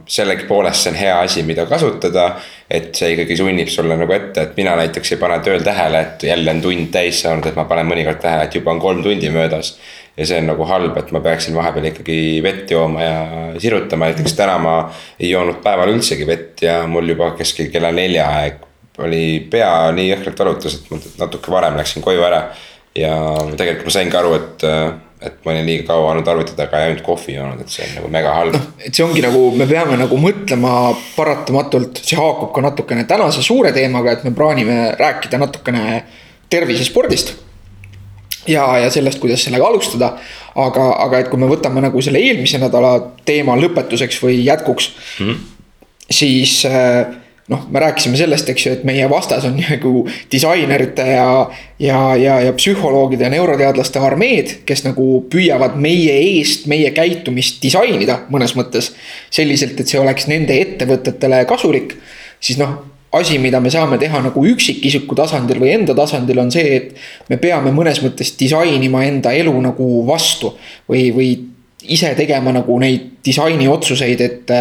[0.08, 2.36] sellegipoolest see on hea asi, mida kasutada.
[2.70, 6.24] et see ikkagi sunnib sulle nagu ette, et mina näiteks ei pane tööl tähele, et
[6.28, 9.30] jälle on tund täis saanud, et ma panen mõnikord tähele, et juba on kolm tundi
[9.32, 9.70] möödas
[10.18, 13.18] ja see on nagu halb, et ma peaksin vahepeal ikkagi vett jooma ja
[13.62, 14.78] sirutama, näiteks täna ma
[15.20, 18.64] ei joonud päeval üldsegi vett ja mul juba keskel kella nelja aeg
[18.98, 22.48] oli pea nii jõhkralt valutas, et ma natuke varem läksin koju ära.
[22.98, 23.14] ja
[23.54, 24.64] tegelikult ma saingi aru, et,
[25.22, 27.92] et ma olin liiga kaua olnud arvuti taga ja ainult kohvi joonud, et see on
[28.00, 28.56] nagu mega halb.
[28.58, 30.72] noh, et see ongi nagu, me peame nagu mõtlema
[31.14, 35.84] paratamatult, see haakub ka natukene tänase suure teemaga, et me plaanime rääkida natukene
[36.50, 37.36] tervisespordist
[38.48, 40.12] ja, ja sellest, kuidas sellega alustada.
[40.58, 45.26] aga, aga et kui me võtame nagu selle eelmise nädala teema lõpetuseks või jätkuks mm,
[45.26, 45.40] -hmm.
[46.10, 47.06] siis äh,
[47.48, 51.30] noh, me rääkisime sellest, eks ju, et meie vastas on nagu disainerite ja,
[51.78, 58.22] ja, ja, ja psühholoogide ja neuroteadlaste armeed, kes nagu püüavad meie eest meie käitumist disainida
[58.32, 58.92] mõnes mõttes.
[59.30, 61.96] selliselt, et see oleks nende ettevõtetele kasulik,
[62.40, 62.78] siis noh
[63.12, 67.38] asi, mida me saame teha nagu üksikisiku tasandil või enda tasandil, on see, et me
[67.40, 70.52] peame mõnes mõttes disainima enda elu nagu vastu
[70.90, 71.30] või, või
[71.88, 74.52] ise tegema nagu neid disainiotsuseid, et,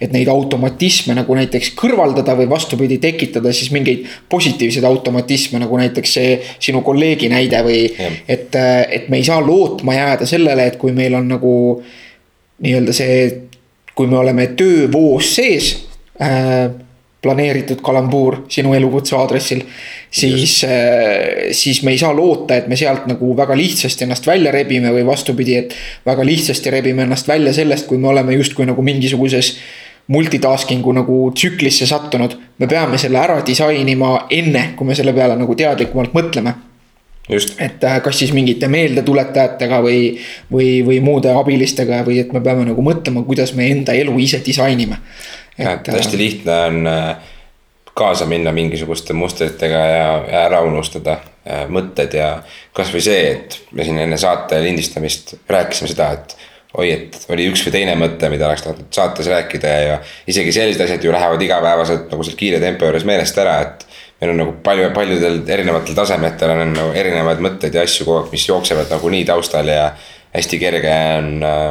[0.00, 6.14] et neid automatisme nagu näiteks kõrvaldada või vastupidi, tekitada siis mingeid positiivseid automatisme, nagu näiteks
[6.18, 7.82] see sinu kolleegi näide või.
[8.28, 11.54] et, et me ei saa lootma jääda sellele, et kui meil on nagu
[12.60, 13.24] nii-öelda see,
[13.96, 15.72] kui me oleme töövoos sees
[16.22, 16.70] äh,
[17.22, 19.62] planeeritud kalambuur sinu elukutse aadressil.
[20.10, 24.50] siis, äh, siis me ei saa loota, et me sealt nagu väga lihtsasti ennast välja
[24.50, 25.74] rebime või vastupidi, et
[26.06, 29.56] väga lihtsasti rebime ennast välja sellest, kui me oleme justkui nagu mingisuguses
[30.10, 32.38] multitasking'u nagu tsüklisse sattunud.
[32.58, 36.54] me peame selle ära disainima enne, kui me selle peale nagu teadlikumalt mõtleme.
[37.28, 40.14] Et äh, kas siis mingite meeldetuletajatega või,
[40.52, 44.42] või, või muude abilistega või et me peame nagu mõtlema, kuidas me enda elu ise
[44.46, 44.98] disainime.
[45.60, 47.30] Et hästi lihtne on äh,
[47.94, 52.30] kaasa minna mingisuguste mustritega ja, ja ära unustada äh, mõtted ja
[52.76, 56.36] kasvõi see, et me siin enne saate lindistamist rääkisime seda, et
[56.78, 60.54] oi, et oli üks või teine mõte, mida oleks tahtnud saates rääkida ja, ja isegi
[60.54, 63.86] sellised asjad ju lähevad igapäevaselt nagu seal kiire tempo juures meelest ära, et
[64.20, 68.32] meil on nagu palju, paljudel erinevatel tasemetel on nagu erinevaid mõtteid ja asju kogu aeg,
[68.34, 69.90] mis jooksevad nagunii taustal ja
[70.34, 71.68] hästi kerge on äh,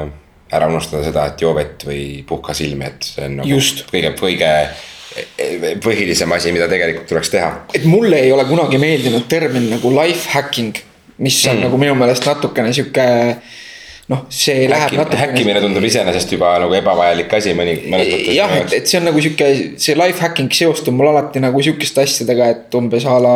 [0.58, 3.86] ära unustada seda, et joo vett või puhka silmi, et see on nagu Just.
[3.92, 4.54] kõige, kõige
[5.84, 7.50] põhilisem asi, mida tegelikult tuleks teha.
[7.76, 10.78] et mulle ei ole kunagi meeldinud termin nagu life hacking,
[11.22, 11.68] mis on mm.
[11.68, 13.06] nagu minu meelest natukene sihuke
[14.10, 15.22] noh, see Häkki, läheb natukene.
[15.22, 18.36] häkkimine tundub iseenesest juba nagu ebavajalik asi mõni, mõnes mõttes.
[18.36, 22.06] jah, et, et see on nagu sihuke, see life hacking seostub mul alati nagu sihukeste
[22.08, 23.36] asjadega, et umbes a la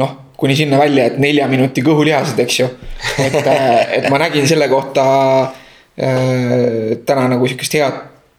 [0.00, 2.70] noh kuni sinna välja, et nelja minuti kõhulihased, eks ju.
[3.22, 3.36] et,
[4.00, 5.04] et ma nägin selle kohta
[5.92, 7.98] Äh, täna nagu sihukest head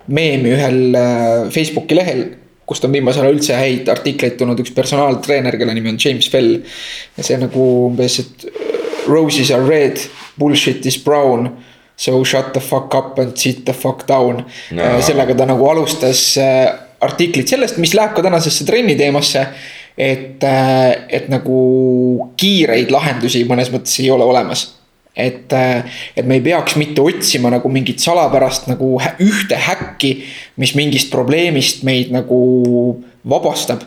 [0.10, 2.24] meemi ühel äh, Facebooki lehel
[2.66, 6.64] kust on viimasel ajal üldse häid artikleid tulnud üks personaaltreener, kelle nimi on James Fell.
[7.14, 8.48] ja see nagu umbes, et
[9.06, 10.02] roses are red,
[10.40, 11.52] bullshit is brown.
[11.96, 14.82] So shut the fuck up and sit the fuck down no..
[14.82, 16.34] Äh, sellega ta nagu alustas
[17.04, 19.48] artiklit sellest, mis läheb ka tänasesse trenni teemasse.
[19.94, 21.58] et, et nagu
[22.42, 24.64] kiireid lahendusi mõnes mõttes ei ole olemas
[25.16, 25.86] et, äh,
[26.18, 30.14] et me ei peaks mitte otsima nagu mingit salapärast nagu ühte häkki,
[30.62, 32.40] mis mingist probleemist meid nagu
[33.30, 33.86] vabastab.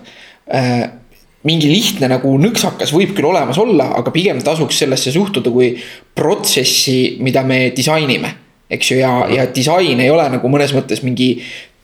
[1.46, 5.72] Mingi lihtne nagu nõksakas võib küll olemas olla, aga pigem tasuks sellesse suhtuda kui
[6.16, 8.34] protsessi, mida me disainime.
[8.70, 11.36] eks ju, ja, ja disain ei ole nagu mõnes mõttes mingi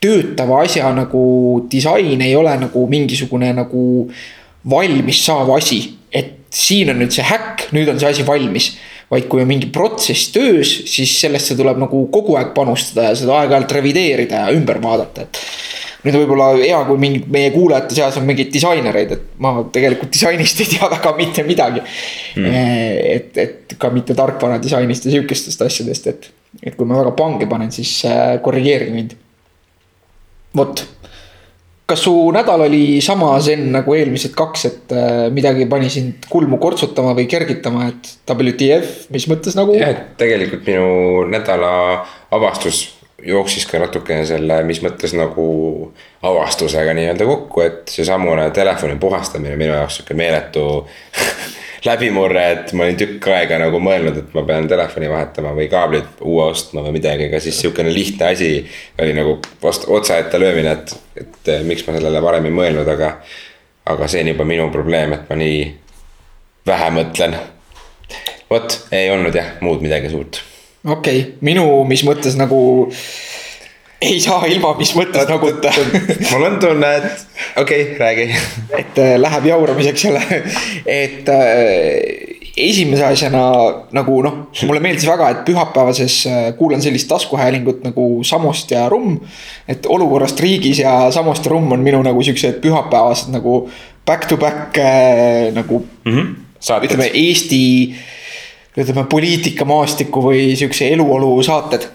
[0.03, 4.09] töötava asja nagu disain ei ole nagu mingisugune nagu
[4.70, 5.94] valmis saav asi.
[6.12, 8.72] et siin on nüüd see häkk, nüüd on see asi valmis
[9.12, 13.42] vaid kui on mingi protsess töös, siis sellesse tuleb nagu kogu aeg panustada ja seda
[13.42, 15.40] aeg-ajalt revideerida ja ümber vaadata, et.
[16.03, 20.62] Nüüd võib-olla hea, kui mingid meie kuulajate seas on mingeid disainereid, et ma tegelikult disainist
[20.65, 22.62] ei tea väga mitte midagi mm..
[23.17, 27.49] et, et ka mitte tarkvara disainist ja sihukestest asjadest, et, et kui ma väga pange
[27.51, 29.15] panen, siis äh, korrigeerige mind.
[30.59, 30.85] vot
[31.93, 36.59] kas su nädal oli sama zen nagu eelmised kaks, et äh, midagi pani sind kulmu
[36.62, 39.77] kortsutama või kergitama, et WTF, mis mõttes nagu?
[39.77, 41.73] jah, et tegelikult minu nädala
[42.33, 42.88] avastus
[43.27, 45.47] jooksis ka natukene selle, mis mõttes nagu
[46.27, 50.65] avastusega nii-öelda kokku, et seesamune telefoni puhastamine minu jaoks sihuke meeletu
[51.87, 56.21] läbimurre, et ma olin tükk aega nagu mõelnud, et ma pean telefoni vahetama või kaablid
[56.21, 58.53] uue ostma või midagi, aga siis sihukene lihtne asi
[59.03, 62.93] oli nagu vastu, otsa ette löömine, et, et eh, miks ma sellele varem ei mõelnud,
[62.95, 63.17] aga.
[63.87, 65.59] aga see on juba minu probleem, et ma nii
[66.67, 67.35] vähe mõtlen.
[68.51, 70.52] vot, ei olnud jah, muud midagi suurt.
[70.85, 72.59] Okei okay., minu, mis mõttes nagu
[74.03, 75.71] ei saa ilma mis mõttes naguta.
[76.33, 78.29] mul on tunne, et okei okay,, räägi.
[78.79, 80.42] et äh, läheb jauramiseks jälle,
[80.87, 83.45] et äh, esimese asjana
[83.97, 89.21] nagu noh, mulle meeldis väga, et pühapäevases äh, kuulan sellist taskuhäälingut nagu Samost ja Rumm.
[89.68, 93.71] et olukorrast riigis ja Samost ja Rumm on minu nagu siuksed pühapäevased nagu
[94.07, 95.85] back to back äh, nagu
[96.62, 97.62] saated ütleme, Eesti
[98.73, 101.89] ütleme poliitikamaastiku või siukse eluolu saated,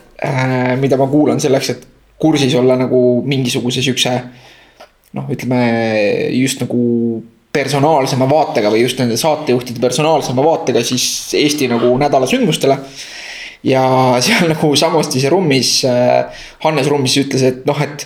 [0.82, 1.88] mida ma kuulan selleks, et
[2.22, 4.14] kursis olla nagu mingisuguse siukse
[5.18, 5.62] noh, ütleme
[6.36, 6.82] just nagu
[7.58, 12.78] personaalsema vaatega või just nende saatejuhtide personaalsema vaatega siis Eesti nagu nädala sündmustele.
[13.64, 13.84] ja
[14.22, 15.82] seal nagu Samostis ja Rummis,
[16.64, 18.06] Hannes Rummis ütles, et noh, et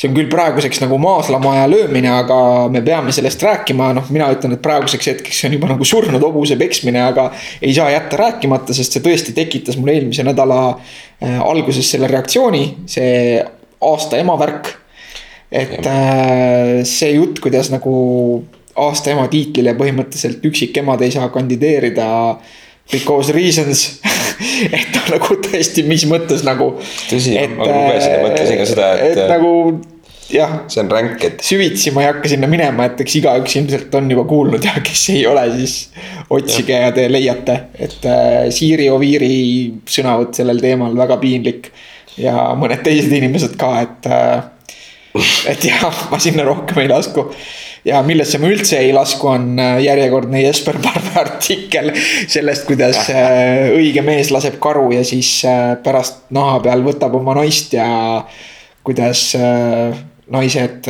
[0.00, 2.40] see on küll praeguseks nagu maaslamaja löömine, aga
[2.72, 6.24] me peame sellest rääkima, noh, mina ütlen, et praeguseks hetkeks see on juba nagu surnud
[6.24, 7.26] hobuse peksmine, aga
[7.60, 12.64] ei saa jätta rääkimata, sest see tõesti tekitas mul eelmise nädala äh, alguses selle reaktsiooni,
[12.88, 13.42] see
[13.90, 14.76] aasta ema värk.
[15.50, 17.92] et äh, see jutt, kuidas nagu
[18.80, 22.06] aasta ema tiitlile põhimõtteliselt üksikemad ei saa kandideerida
[22.92, 24.00] because reasons
[24.80, 26.72] et nagu tõesti, mis mõttes nagu.
[27.10, 29.50] Tõsi, ma lugesin ja mõtlesin ka seda, et- et nagu
[30.30, 33.94] jah, see on ränk, et süvitsi ma ei hakka sinna minema, et eks igaüks ilmselt
[33.98, 35.74] on juba kuulnud ja kes ei ole, siis
[36.30, 39.32] otsige ja, ja te leiate, et äh, Siiri Oviiri
[39.90, 41.72] sõnavõtt sellel teemal väga piinlik.
[42.20, 44.42] ja mõned teised inimesed ka, et äh,,
[45.50, 47.26] et jah, ma sinna rohkem ei lasku.
[47.84, 51.92] Ja millesse ma üldse ei lasku, on äh, järjekordne Jesper Parve artikkel
[52.28, 57.36] sellest, kuidas äh, õige mees laseb karu ja siis äh, pärast naha peal võtab oma
[57.40, 57.88] naist ja
[58.86, 59.34] kuidas
[60.30, 60.86] naised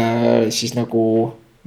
[0.54, 1.02] siis nagu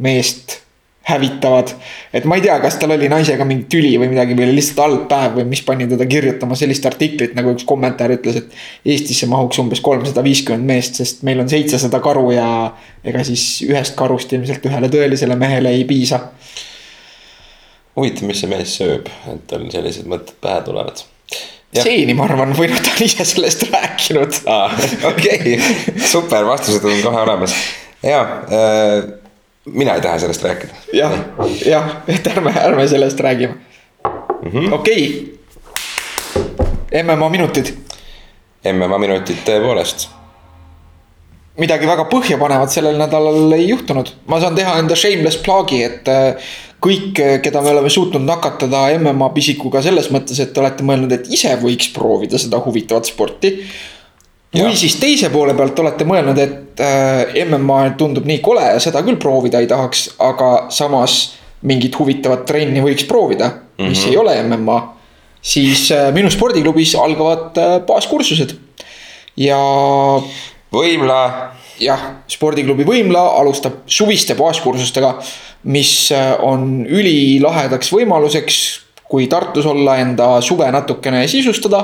[0.01, 0.61] meest
[1.03, 1.67] hävitavad.
[2.13, 4.79] et ma ei tea, kas tal oli naisega mingi tüli või midagi või oli lihtsalt
[4.79, 8.59] halb päev või mis pani teda kirjutama sellist artiklit, nagu üks kommentaar ütles, et.
[8.93, 12.47] Eestisse mahuks umbes kolmsada viiskümmend meest, sest meil on seitsesada karu ja
[13.03, 16.19] ega siis ühest karust ilmselt ühele tõelisele mehele ei piisa.
[17.95, 21.03] huvitav, mis see mees sööb, et tal sellised mõtted pähe tulevad.
[21.73, 21.83] Jah.
[21.83, 24.39] seeni, ma arvan, või noh, ta on ise sellest rääkinud.
[25.09, 25.57] okei,
[26.13, 27.57] super, vastused on kohe olemas.
[28.05, 29.22] ja äh,,
[29.65, 30.73] mina ei taha sellest rääkida.
[30.93, 31.13] jah,
[31.65, 34.73] jah, et ärme, ärme sellest räägime mm -hmm..
[34.73, 35.37] okei
[36.91, 37.03] okay..
[37.03, 37.73] MMA minutid,
[38.73, 40.07] MMA minutid tõepoolest.
[41.57, 44.09] midagi väga põhjapanevat sellel nädalal ei juhtunud.
[44.27, 46.35] ma saan teha enda shameless plug'i, et äh,
[46.83, 51.29] kõik, keda me oleme suutnud nakatada MMA pisikuga selles mõttes, et te olete mõelnud, et
[51.31, 53.55] ise võiks proovida seda huvitavat sporti.
[54.53, 59.01] Või siis teise poole pealt olete mõelnud, et äh, MMA tundub nii kole ja seda
[59.05, 64.09] küll proovida ei tahaks, aga samas mingit huvitavat trenni võiks proovida, mis mm -hmm.
[64.11, 64.81] ei ole MMA.
[65.41, 68.55] siis äh, minu spordiklubis algavad äh, baaskursused
[69.37, 69.59] ja
[70.73, 71.19] võimla,
[71.81, 75.15] jah, spordiklubi Võimla alustab suviste baaskursustega,
[75.73, 78.59] mis äh, on ülilahedaks võimaluseks,
[79.09, 81.83] kui Tartus olla, enda suve natukene sisustada.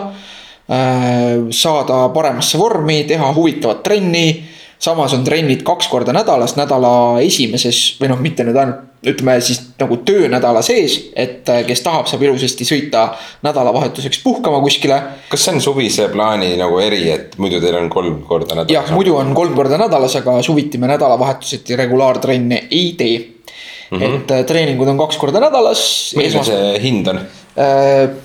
[0.69, 4.43] Saada paremasse vormi, teha huvitavat trenni.
[4.79, 9.62] samas on trennid kaks korda nädalas, nädala esimeses või noh, mitte nüüd ainult ütleme siis
[9.79, 13.05] nagu töönädala sees, et äh, kes tahab, saab ilusasti sõita
[13.47, 14.97] nädalavahetuseks puhkama kuskile
[15.32, 18.73] kas see on suvise plaani nagu eri, et muidu teil on kolm korda nädalas?
[18.75, 23.97] jah, muidu on kolm korda nädalas, aga suviti me nädalavahetuseti regulaartrenne ei tee mm.
[23.97, 24.15] -hmm.
[24.19, 26.13] et äh, treeningud on kaks korda nädalas.
[26.17, 27.23] milline see hind on?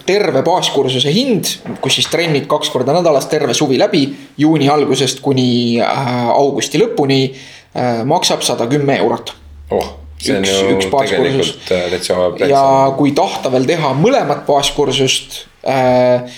[0.06, 1.48] Terve baaskursuse hind,
[1.82, 4.04] kus siis trennid kaks korda nädalas terve suvi läbi,
[4.38, 9.34] juuni algusest kuni äh, augusti lõpuni äh, maksab sada kümme eurot.
[9.74, 9.88] oh,
[10.22, 12.20] see on Üks- ju üks tegelikult äh, täitsa.
[12.46, 12.64] ja
[12.98, 16.30] kui tahta veel teha mõlemat baaskursust äh,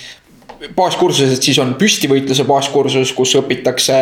[0.77, 3.97] baaskursused siis on püstivõitluse baaskursus, kus õpitakse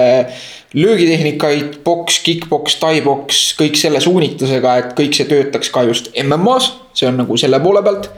[0.74, 7.08] löögitehnikaid, poks, kick-poks, tai-poks, kõik selle suunitlusega, et kõik see töötaks ka just MM-as, see
[7.10, 8.10] on nagu selle poole pealt.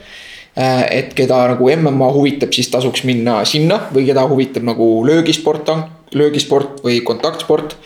[0.57, 5.69] Et keda nagu MMA huvitab, siis tasuks minna sinna või keda huvitab nagu löögisport,
[6.17, 7.77] löögisport või kontaktsport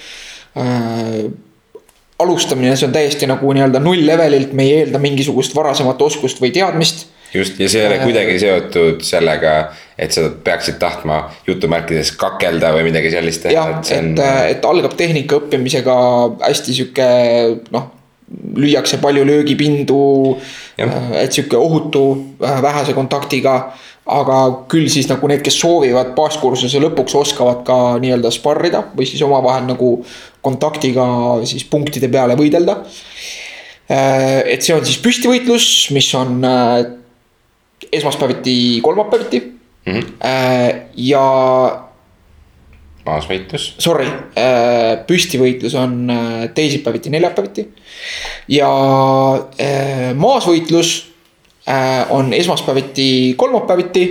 [2.20, 6.52] alustamine, see on täiesti nagu nii-öelda null levelilt, me ei eelda mingisugust varasemat oskust või
[6.54, 7.06] teadmist.
[7.34, 9.54] just ja see ei ole kuidagi seotud sellega,
[9.98, 14.22] et sa peaksid tahtma jutumärkides kakelda või midagi sellist teha jah, see et,
[14.56, 15.96] et algab tehnika õppimisega
[16.42, 17.08] hästi sihuke
[17.70, 17.88] noh,
[18.56, 20.36] lüüakse palju löögipindu.
[20.78, 21.10] Jah.
[21.20, 22.04] et sihuke ohutu,
[22.40, 23.72] vähese kontaktiga
[24.10, 24.38] aga
[24.70, 29.68] küll siis nagu need, kes soovivad baaskursuse lõpuks, oskavad ka nii-öelda sparrida või siis omavahel
[29.68, 29.90] nagu
[30.42, 31.04] kontaktiga
[31.48, 32.80] siis punktide peale võidelda.
[33.90, 36.84] et see on siis püstivõitlus, mis on äh,
[37.92, 39.92] esmaspäeviti, kolmapäeviti mm.
[39.92, 40.82] -hmm.
[40.94, 41.24] ja
[43.10, 43.66] maasvõitlus.
[43.82, 44.08] Sorry,
[45.06, 47.66] püstivõitlus on äh, teisipäeviti, neljapäeviti.
[48.56, 48.70] ja
[49.60, 50.98] äh, maasvõitlus
[52.10, 54.04] on esmaspäeviti, kolmapäeviti.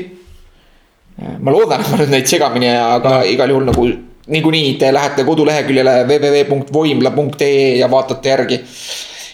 [1.39, 3.23] ma loodan, et ma nüüd neid segamini ei aja, aga no.
[3.27, 3.87] igal juhul nagu
[4.29, 8.59] niikuinii te lähete koduleheküljele www.voimla.ee ja vaatate järgi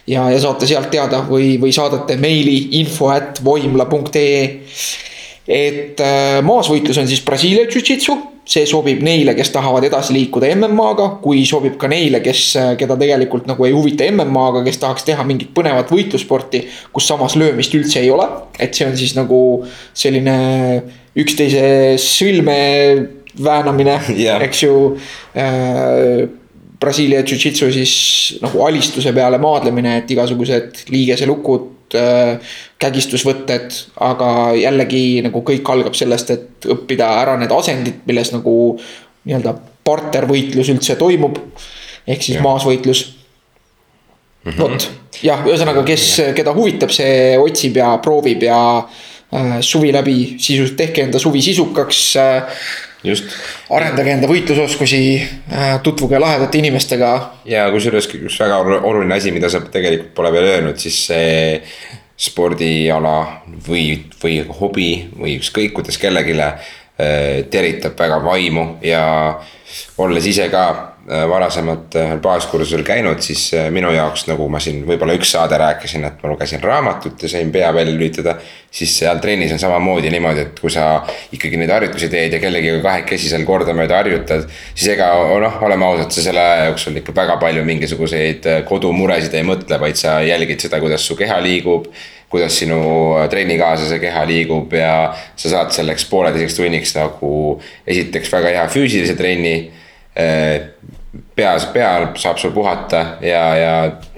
[0.07, 4.39] ja, ja saate sealt teada või, või saadate meili info at voimla.ee.
[5.47, 11.07] et äh, maasvõitlus on siis Brasiilia jujitsu, see sobib neile, kes tahavad edasi liikuda MM-aga,
[11.23, 12.43] kui sobib ka neile, kes,
[12.79, 16.61] keda tegelikult nagu ei huvita MM-aga, kes tahaks teha mingit põnevat võitlussporti,
[16.93, 18.29] kus samas löömist üldse ei ole.
[18.59, 19.39] et see on siis nagu
[19.93, 20.37] selline
[21.17, 22.59] üksteise sõlme
[23.43, 24.75] väänamine yeah., eks ju
[25.35, 26.25] äh,
[26.79, 27.93] Brasiilia jujitsu siis
[28.43, 36.31] nagu alistuse peale maadlemine, et igasugused liigeselukud, äh, kägistusvõtted, aga jällegi nagu kõik algab sellest,
[36.33, 38.55] et õppida ära need asendid, milles nagu
[39.25, 41.37] nii-öelda partervõitlus üldse toimub.
[42.07, 42.41] ehk siis ja.
[42.45, 42.99] maasvõitlus
[44.45, 44.59] mm -hmm..
[44.61, 44.89] vot,
[45.23, 51.01] jah, ühesõnaga, kes, keda huvitab, see otsib ja proovib ja äh, suvi läbi sisus, tehke
[51.01, 52.59] enda suvi sisukaks äh,
[53.07, 53.35] just.
[53.69, 55.01] arendage enda võitlusoskusi,
[55.51, 57.11] äh, tutvuge lahedate inimestega.
[57.49, 61.61] ja kusjuures üks väga oluline asi, mida sa tegelikult pole veel öelnud, siis see
[62.15, 64.89] spordiala või, või hobi
[65.19, 66.73] või ükskõik kuidas kellelegi äh,
[67.51, 69.05] teritab väga vaimu ja
[69.97, 75.13] olles ise ka varasemalt ühel baaskursusel käinud, siis äh, minu jaoks, nagu ma siin võib-olla
[75.13, 78.39] üks saade rääkisin, et ma lugesin raamatut ja sain pea välja lülitada.
[78.75, 82.81] siis seal trennis on samamoodi niimoodi, et kui sa ikkagi neid harjutusi teed ja kellegiga
[82.83, 84.49] kahekesi seal kordamööda harjutad.
[84.73, 85.11] siis ega
[85.45, 89.79] noh, oleme ausad, sa selle aja jooksul ikka väga palju mingisuguseid äh, kodumuresid ei mõtle,
[89.79, 91.87] vaid sa jälgid seda, kuidas su keha liigub
[92.29, 92.81] kuidas sinu
[93.29, 97.31] trennikaaslase keha liigub ja sa saad selleks pooleteiseks tunniks nagu
[97.87, 99.57] esiteks väga hea füüsilise trenni
[100.15, 103.73] pea, pea saab sul puhata ja, ja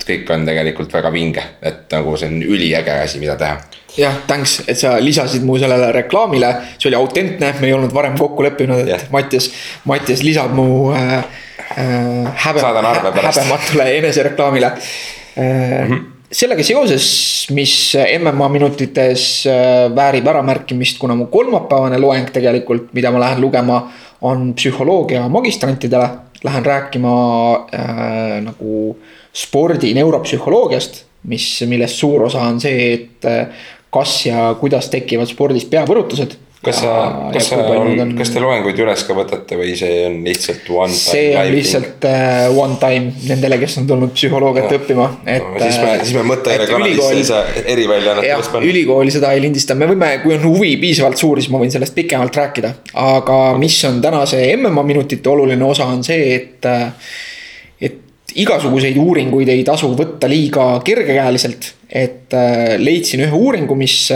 [0.08, 3.58] kõik on tegelikult väga vinge, et nagu see on üliäge asi, mida teha.
[3.98, 8.18] jah, thanks, et sa lisasid mu sellele reklaamile, see oli autentne, me ei olnud varem
[8.20, 9.08] kokku leppinud, et yeah.
[9.14, 9.50] Mattias,
[9.90, 11.18] Mattias lisab mu äh,
[11.78, 12.68] äh, häbe,
[13.24, 15.90] häbematule enesereklaamile äh, mm.
[15.90, 23.12] -hmm sellega seoses, mis MMA minutites äh, väärib äramärkimist, kuna mu kolmapäevane loeng tegelikult, mida
[23.12, 23.80] ma lähen lugema,
[24.22, 26.10] on psühholoogia magistrantidele.
[26.44, 27.14] Lähen rääkima
[27.74, 28.98] äh, nagu
[29.34, 33.48] spordi neuropsühholoogiast, mis, millest suur osa on see, et äh,
[33.94, 36.94] kas ja kuidas tekivad spordis peapõrutused kas sa,
[37.34, 41.04] kas sa, on, kas te loenguid üles ka võtate või see on lihtsalt one time?
[41.04, 44.80] see on lihtsalt uh, one time nendele, kes on tulnud psühholoogiat no.
[44.80, 45.60] õppima, et no,.
[45.62, 48.72] siis me, siis me mõttele kanalisse ei saa eriväljaannet üles panna.
[48.72, 51.96] ülikooli seda ei lindista, me võime, kui on huvi piisavalt suur, siis ma võin sellest
[51.98, 52.74] pikemalt rääkida.
[53.06, 56.72] aga mis on tänase MMA minutite oluline osa, on see, et,
[57.78, 61.74] et igasuguseid uuringuid ei tasu võtta liiga kergekäeliselt.
[61.88, 64.08] et äh, leidsin ühe uuringu, mis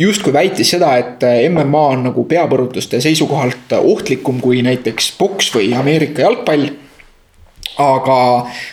[0.00, 5.74] justkui väitis seda, et äh, MMA on nagu peapõrutuste seisukohalt ohtlikum kui näiteks poks või
[5.76, 6.70] Ameerika jalgpall.
[7.80, 8.16] aga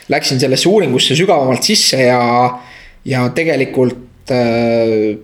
[0.09, 2.21] läksin sellesse uuringusse sügavamalt sisse ja,
[3.05, 5.17] ja tegelikult äh,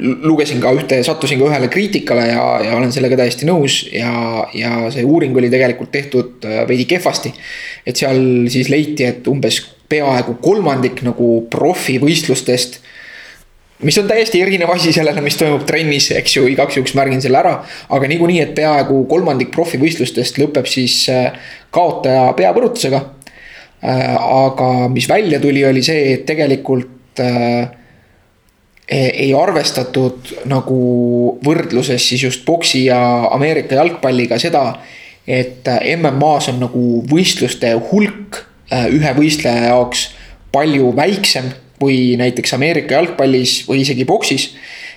[0.00, 4.88] lugesin ka ühte, sattusin ka ühele kriitikale ja, ja olen sellega täiesti nõus ja, ja
[4.92, 7.32] see uuring oli tegelikult tehtud äh, veidi kehvasti.
[7.86, 12.80] et seal siis leiti, et umbes peaaegu kolmandik nagu profivõistlustest
[13.82, 17.40] mis on täiesti erinev asi sellele, mis toimub trennis, eks ju, igaks juhuks märgin selle
[17.40, 17.54] ära.
[17.88, 21.32] aga niikuinii, et peaaegu kolmandik profivõistlustest lõpeb siis äh,
[21.72, 23.02] kaotaja peapõrutusega.
[23.80, 27.70] Äh, aga mis välja tuli, oli see, et tegelikult äh,
[28.90, 30.76] ei arvestatud nagu
[31.46, 32.98] võrdluses siis just boksi ja
[33.30, 34.64] Ameerika jalgpalliga seda,
[35.30, 38.40] et MM-as on nagu võistluste hulk
[38.90, 40.08] ühe võistleja jaoks
[40.50, 44.50] palju väiksem või näiteks Ameerika jalgpallis või isegi boksis.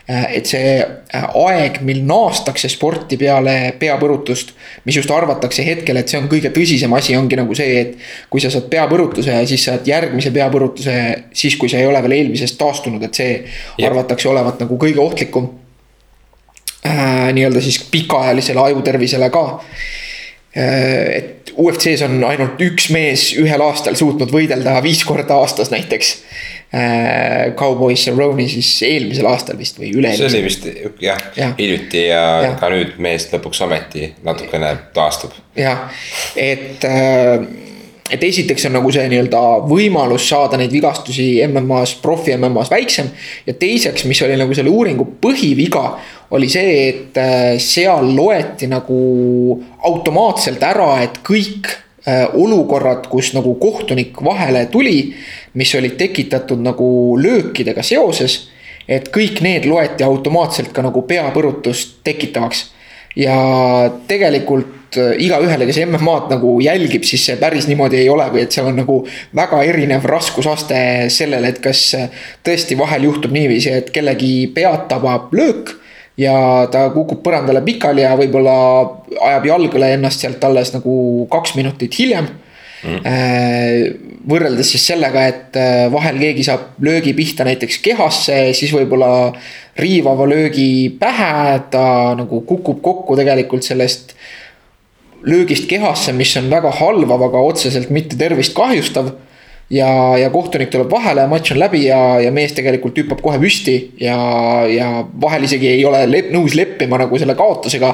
[0.10, 4.52] Äh, et see äh, aeg, mil naastakse sporti peale peapõrutust,
[4.84, 7.94] mis just arvatakse hetkel, et see on kõige tõsisem asi, ongi nagu see, et.
[8.30, 10.96] kui sa saad peapõrutuse ja siis saad järgmise peapõrutuse,
[11.32, 13.88] siis kui sa ei ole veel eelmisest taastunud, et see ja.
[13.88, 15.48] arvatakse olevat nagu kõige ohtlikum
[16.84, 17.32] äh,.
[17.32, 19.46] nii-öelda siis pikaajalisele ajutervisele ka
[20.56, 26.16] et UFC-s on ainult üks mees ühel aastal suutnud võidelda viis korda aastas näiteks.
[27.60, 30.64] Cowboy Cerrone siis eelmisel aastal vist või see üle-eelmisel oli vist
[31.06, 31.52] jah Jah.
[31.60, 32.56] hiljuti ja, Jah.
[32.58, 35.36] ka nüüd mees lõpuks ometi natukene taastub.
[35.58, 35.84] jah,
[36.36, 36.82] et,
[38.12, 43.10] et esiteks on nagu see nii-öelda võimalus saada neid vigastusi MM-as, profi MM-as väiksem.
[43.48, 45.86] ja teiseks, mis oli nagu selle uuringu põhiviga,
[46.36, 49.00] oli see, et äh, seal loeti nagu
[49.88, 55.14] automaatselt ära, et kõik äh, olukorrad, kus nagu kohtunik vahele tuli,
[55.54, 56.90] mis olid tekitatud nagu
[57.22, 58.42] löökidega seoses
[58.88, 62.72] et kõik need loeti automaatselt ka nagu peapõrutust tekitavaks.
[63.16, 68.44] ja tegelikult äh, igaühele, kes MM-ad nagu jälgib, siis see päris niimoodi ei ole või
[68.46, 69.00] et seal on nagu
[69.36, 70.78] väga erinev raskusaste
[71.14, 75.80] sellele, et kas äh, tõesti vahel juhtub niiviisi, et kellegi pead tabab löök.
[76.18, 78.54] ja ta kukub põrandale pikali ja võib-olla
[79.18, 82.28] ajab jalgale ennast sealt alles nagu kaks minutit hiljem
[82.84, 84.20] mm..
[84.30, 89.34] võrreldes siis sellega, et äh, vahel keegi saab löögi pihta näiteks kehasse, siis võib-olla
[89.80, 91.86] riivava löögi pähe, ta
[92.18, 94.14] nagu kukub kokku tegelikult sellest
[95.24, 99.14] löögist kehasse, mis on väga halvav, aga otseselt mitte tervist kahjustav.
[99.70, 99.88] ja,
[100.20, 104.18] ja kohtunik tuleb vahele, matš on läbi ja, ja mees tegelikult hüppab kohe püsti ja,
[104.70, 104.90] ja
[105.22, 107.94] vahel isegi ei ole lep, nõus leppima nagu selle kaotusega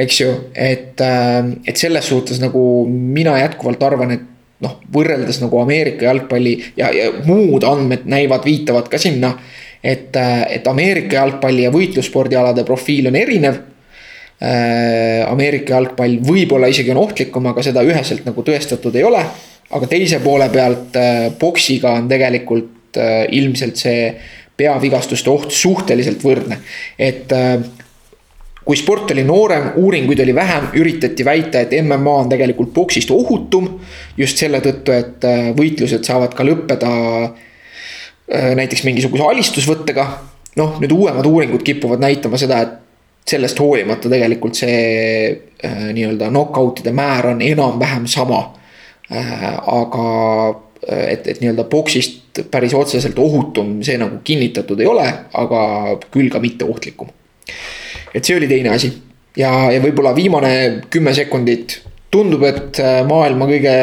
[0.00, 4.28] eks ju, et, et selles suhtes nagu mina jätkuvalt arvan, et
[4.64, 9.34] noh, võrreldes nagu Ameerika jalgpalli ja, ja muud andmed näivad, viitavad ka sinna.
[9.82, 10.16] et,
[10.50, 13.60] et Ameerika jalgpalli ja võitlusspordialade profiil on erinev.
[14.40, 19.20] Ameerika jalgpall võib-olla isegi on ohtlikum, aga seda üheselt nagu tõestatud ei ole.
[19.70, 20.96] aga teise poole pealt
[21.38, 22.96] poksiga on tegelikult
[23.36, 24.06] ilmselt see
[24.56, 26.56] peavigastuste oht suhteliselt võrdne,
[26.96, 27.36] et
[28.70, 33.80] kui sport oli noorem, uuringuid oli vähem, üritati väita, et MMA on tegelikult poksist ohutum.
[34.16, 36.90] just selle tõttu, et äh, võitlused saavad ka lõppeda
[37.24, 40.06] äh, näiteks mingisuguse alistusvõttega.
[40.56, 42.78] noh, nüüd uuemad uuringud kipuvad näitama seda, et
[43.30, 44.80] sellest hoolimata tegelikult see
[45.30, 48.48] äh, nii-öelda knock-out'ide määr on enam-vähem sama.
[49.10, 50.04] aga
[50.86, 55.62] et, et nii-öelda poksist päris otseselt ohutum, see nagu kinnitatud ei ole, aga
[56.14, 57.10] küll ka mitte ohtlikum
[58.14, 58.90] et see oli teine asi
[59.38, 60.52] ja, ja võib-olla viimane
[60.90, 63.74] kümme sekundit tundub, et äh, maailma kõige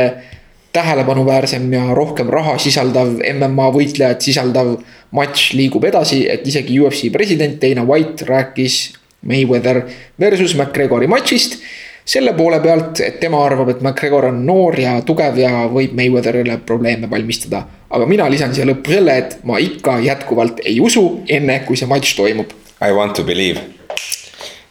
[0.75, 4.75] tähelepanuväärsem ja rohkem raha sisaldav MMA võitlejat sisaldav
[5.15, 8.81] matš liigub edasi, et isegi UFC president Dana White rääkis
[9.27, 9.83] Mayweather
[10.19, 11.59] versus McGregori matšist.
[12.07, 16.61] selle poole pealt, et tema arvab, et McGregor on noor ja tugev ja võib Mayweatherile
[16.65, 17.65] probleeme valmistada.
[17.89, 21.87] aga mina lisan siia lõppu selle, et ma ikka jätkuvalt ei usu, enne kui see
[21.87, 22.53] matš toimub.
[22.81, 23.77] I want to believe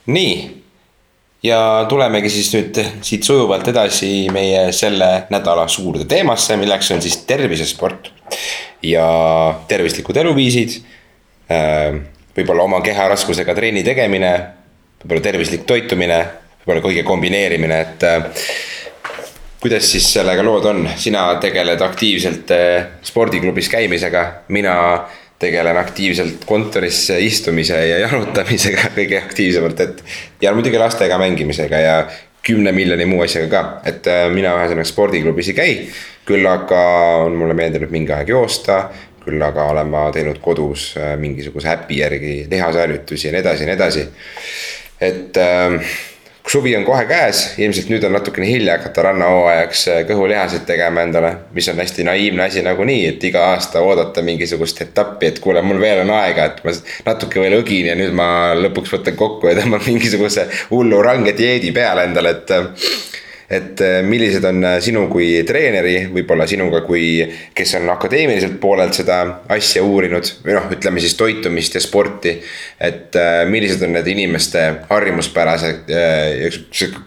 [0.06, 0.64] nii,
[1.42, 7.18] ja tulemegi siis nüüd siit sujuvalt edasi meie selle nädala suurde teemasse, milleks on siis
[7.26, 8.12] tervisesport.
[8.82, 9.06] ja
[9.68, 10.80] tervislikud eluviisid.
[12.36, 14.32] Võib-olla oma keharaskusega trenni tegemine,
[15.02, 16.22] võib-olla tervislik toitumine,
[16.62, 18.08] võib-olla kõige kombineerimine, et
[19.60, 22.52] kuidas siis sellega lood on, sina tegeled aktiivselt
[23.06, 24.76] spordiklubis käimisega, mina
[25.38, 30.04] tegelen aktiivselt kontoris istumise ja jalutamisega kõige aktiivsemalt, et.
[30.40, 31.96] ja muidugi lastega mängimisega ja
[32.46, 35.72] kümne miljoni muu asjaga ka, et äh, mina ühesõnaga spordiklubis ei käi.
[36.26, 36.78] küll aga
[37.22, 38.88] on mulle meeldinud mingi aeg joosta,
[39.26, 43.70] küll aga olen ma teinud kodus äh, mingisuguse äpi järgi lihasharjutusi ja nii edasi ja
[43.70, 44.04] nii edasi.
[45.00, 45.80] et äh,
[46.46, 51.32] suvi on kohe käes, ilmselt nüüd on natukene hilja hakata rannahooajaks äh, kõhulihaseid tegema endale,
[51.56, 55.80] mis on hästi naiivne asi nagunii, et iga aasta oodata mingisugust etappi, et kuule, mul
[55.82, 56.74] veel on aega, et ma
[57.10, 61.74] natuke veel õgin ja nüüd ma lõpuks võtan kokku ja tõmban mingisuguse hullu range dieedi
[61.76, 62.54] peale endale, et
[63.50, 67.20] et millised on sinu kui treeneri, võib-olla sinuga kui,
[67.54, 69.20] kes on akadeemiliselt poolelt seda
[69.54, 72.36] asja uurinud või noh, ütleme siis toitumist ja sporti.
[72.80, 73.14] et
[73.48, 76.50] millised on need inimeste harjumuspärased ja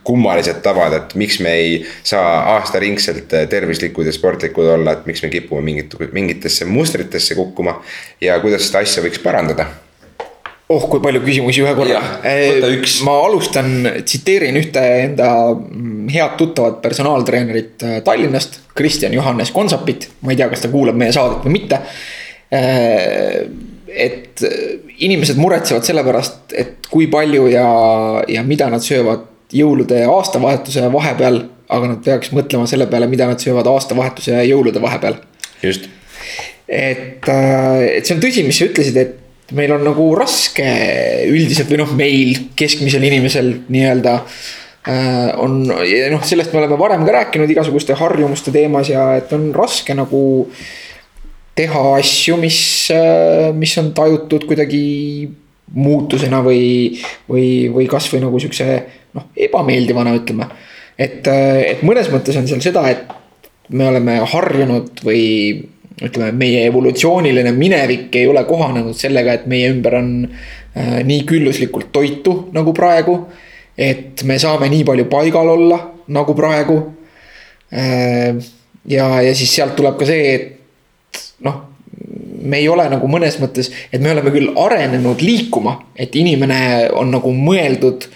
[0.04, 5.30] kummalised tavad, et miks me ei saa aastaringselt tervislikud ja sportlikud olla, et miks me
[5.30, 7.82] kipume mingit, mingitesse mustritesse kukkuma.
[8.22, 9.68] ja kuidas seda asja võiks parandada
[10.70, 12.02] oh, kui palju küsimusi ühe korra.
[13.06, 13.72] ma alustan,
[14.04, 15.32] tsiteerin ühte enda
[16.14, 20.10] head tuttavat personaaltreenerit äh, Tallinnast, Kristjan Johannes Konsapit.
[20.22, 21.82] ma ei tea, kas ta kuulab meie saadet või mitte.
[23.90, 24.42] et
[25.06, 27.68] inimesed muretsevad selle pärast, et kui palju ja,
[28.26, 31.44] ja mida nad söövad jõulude ja aastavahetuse vahepeal.
[31.70, 35.20] aga nad peaks mõtlema selle peale, mida nad söövad aastavahetuse ja jõulude vahepeal.
[35.62, 35.90] just.
[36.68, 39.18] et, et see on tõsi, mis sa ütlesid, et
[39.58, 40.66] meil on nagu raske
[41.30, 47.06] üldiselt või noh, meil keskmisel inimesel nii-öelda äh, on ja noh, sellest me oleme varem
[47.08, 50.22] ka rääkinud igasuguste harjumuste teemas ja et on raske nagu
[51.60, 52.62] teha asju, mis,
[52.95, 54.84] äh, mis on tajutud kuidagi
[55.76, 56.97] muutusena või,
[57.30, 58.68] või, või kasvõi nagu siukse
[59.14, 60.50] noh, ebameeldivana, ütleme.
[60.97, 63.06] et, et mõnes mõttes on seal seda, et
[63.70, 65.22] me oleme harjunud või
[66.06, 71.91] ütleme, meie evolutsiooniline minevik ei ole kohanenud sellega, et meie ümber on äh, nii külluslikult
[71.95, 73.20] toitu nagu praegu.
[73.80, 75.78] et me saame nii palju paigal olla
[76.12, 76.78] nagu praegu
[77.72, 78.36] äh,.
[78.86, 81.62] ja, ja siis sealt tuleb ka see, et noh,
[82.41, 87.12] me ei ole nagu mõnes mõttes, et me oleme küll arenenud liikuma, et inimene on
[87.14, 88.10] nagu mõeldud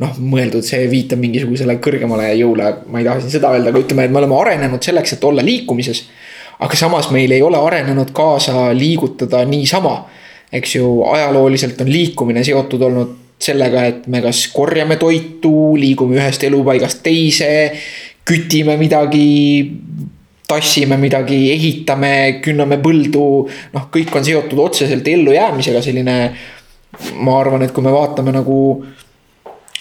[0.00, 4.06] noh, mõeldud, see viitab mingisugusele kõrgemale jõule, ma ei taha siin seda öelda, aga ütleme,
[4.06, 6.06] et me oleme arenenud selleks, et olla liikumises
[6.60, 10.06] aga samas meil ei ole arenenud kaasa liigutada niisama.
[10.52, 16.42] eks ju, ajalooliselt on liikumine seotud olnud sellega, et me kas korjame toitu, liigume ühest
[16.44, 17.70] elupaigast teise,
[18.26, 19.70] kütime midagi,
[20.50, 23.26] tassime midagi, ehitame, künname põldu,
[23.76, 26.16] noh, kõik on seotud otseselt ellujäämisega, selline
[27.22, 28.58] ma arvan, et kui me vaatame nagu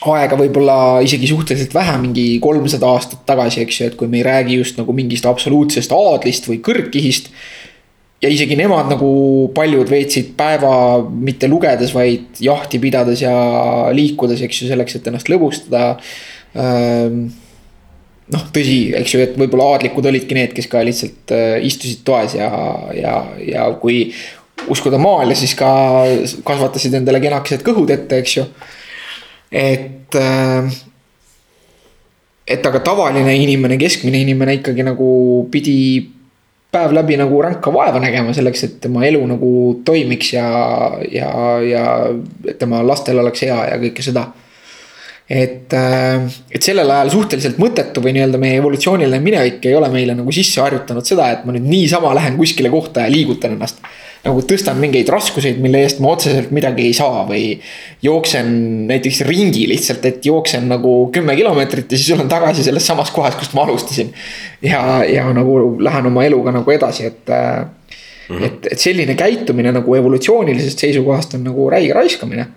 [0.08, 4.28] aega võib-olla isegi suhteliselt vähe, mingi kolmsada aastat tagasi, eks ju, et kui me ei
[4.28, 7.28] räägi just nagu mingist absoluutsest aadlist või kõrgkihist.
[8.24, 9.10] ja isegi nemad nagu
[9.56, 13.36] paljud veetsid päeva mitte lugedes, vaid jahti pidades ja
[13.96, 16.00] liikudes, eks ju, selleks, et ennast lõbustada.
[18.30, 22.36] noh, tõsi, eks ju, et võib-olla aadlikud olidki need, kes ka lihtsalt äh, istusid toas
[22.38, 22.50] ja,
[22.94, 24.14] ja, ja kui
[24.70, 25.70] uskuda maale, siis ka
[26.46, 28.46] kasvatasid endale kenakesed kõhud ette, eks ju
[29.52, 30.70] et, äh,
[32.48, 35.10] et aga tavaline inimene, keskmine inimene ikkagi nagu
[35.52, 35.80] pidi
[36.70, 39.54] päev läbi nagu ränka vaeva nägema selleks, et tema elu nagu
[39.86, 40.50] toimiks ja,
[41.12, 41.32] ja,
[41.66, 41.86] ja
[42.46, 44.28] et tema lastel oleks hea ja kõike seda.
[45.30, 50.16] et, äh, et sellel ajal suhteliselt mõttetu või nii-öelda meie evolutsiooniline minevik ei ole meile
[50.18, 53.78] nagu sisse harjutanud seda, et ma nüüd niisama lähen kuskile kohta ja liigutan ennast
[54.26, 57.44] nagu tõstan mingeid raskuseid, mille eest ma otseselt midagi ei saa või
[58.04, 58.52] jooksen
[58.90, 63.38] näiteks ringi lihtsalt, et jooksen nagu kümme kilomeetrit ja siis olen tagasi selles samas kohas,
[63.40, 64.12] kust ma alustasin.
[64.62, 68.46] ja, ja nagu lähen oma eluga nagu edasi, et mm, -hmm.
[68.46, 72.48] et, et selline käitumine nagu evolutsioonilisest seisukohast on nagu räige raiskamine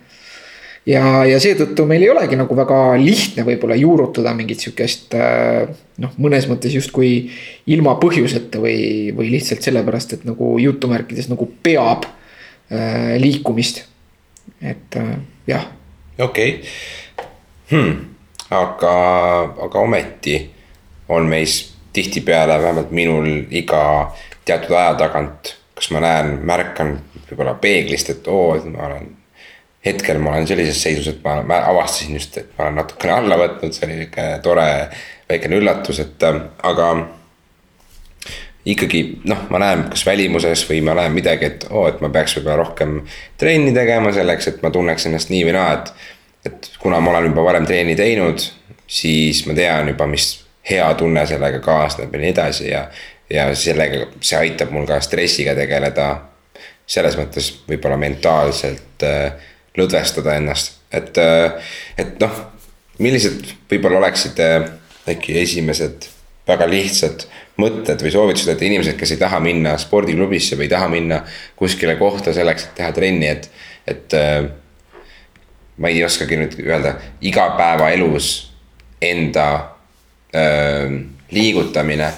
[0.88, 5.68] ja, ja seetõttu meil ei olegi nagu väga lihtne võib-olla juurutada mingit sihukest äh,
[6.02, 7.30] noh, mõnes mõttes justkui
[7.70, 13.84] ilma põhjuseta või, või lihtsalt sellepärast, et nagu jutumärkides nagu peab äh, liikumist.
[14.60, 15.14] et äh,
[15.46, 15.68] jah.
[16.18, 17.30] okei okay.
[17.70, 17.94] hmm.,
[18.50, 18.96] aga,
[19.68, 20.40] aga ometi
[21.12, 24.12] on meis tihtipeale, vähemalt minul iga
[24.44, 26.96] teatud aja tagant, kas ma näen, märkan
[27.28, 29.10] võib-olla peeglist, et oo, ma olen
[29.84, 33.38] hetkel ma olen sellises seisus, et ma, ma avastasin just, et ma olen natukene alla
[33.40, 34.68] võtnud, see oli sihuke tore
[35.30, 36.92] väikene üllatus, et äh, aga.
[38.66, 42.12] ikkagi noh, ma näen kas välimuses või ma näen midagi, et oo oh,, et ma
[42.14, 43.00] peaks võib-olla rohkem
[43.38, 45.94] trenni tegema selleks, et ma tunneks ennast nii või naa, et.
[46.46, 48.42] et kuna ma olen juba varem trenni teinud,
[48.86, 50.28] siis ma tean juba, mis
[50.70, 52.84] hea tunne sellega kaasneb ja nii edasi ja.
[53.30, 56.28] ja sellega, see aitab mul ka stressiga tegeleda.
[56.86, 59.32] selles mõttes võib-olla mentaalselt äh,
[59.78, 62.40] lõdvestada ennast, et, äh, et noh,
[63.02, 64.66] millised võib-olla oleksid äh,
[65.08, 66.08] äkki esimesed
[66.48, 67.26] väga lihtsad
[67.60, 71.22] mõtted või soovitused, et inimesed, kes ei taha minna spordiklubisse või ei taha minna
[71.56, 73.48] kuskile kohta selleks, et teha trenni, et,
[73.86, 74.18] et.
[74.18, 74.50] Äh,
[75.82, 76.92] ma ei oskagi nüüd öelda,
[77.24, 78.28] igapäevaelus
[79.02, 79.46] enda
[80.36, 80.98] öö,
[81.30, 82.12] liigutamine.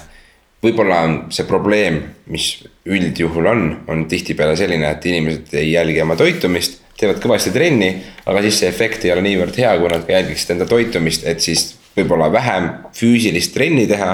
[0.65, 2.01] Võib-olla on see probleem,
[2.31, 2.49] mis
[2.89, 7.89] üldjuhul on, on tihtipeale selline, et inimesed ei jälgi oma toitumist teevad kõvasti trenni,
[8.25, 11.73] aga siis see efekt ei ole niivõrd hea, kui nad jälgiksid enda toitumist, et siis
[11.95, 14.11] võib-olla vähem füüsilist trenni teha.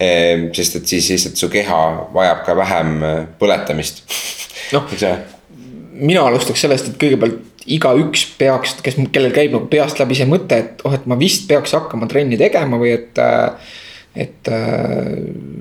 [0.00, 1.80] Ehm, sest et siis lihtsalt su keha
[2.14, 4.02] vajab ka vähem äh, põletamist.
[4.76, 4.88] noh,
[6.00, 10.60] mina alustaks sellest, et kõigepealt igaüks peaks, kes, kellel käib nagu peast läbi see mõte,
[10.60, 13.72] et oh, et ma vist peaks hakkama trenni tegema või et äh,
[14.16, 15.12] et äh,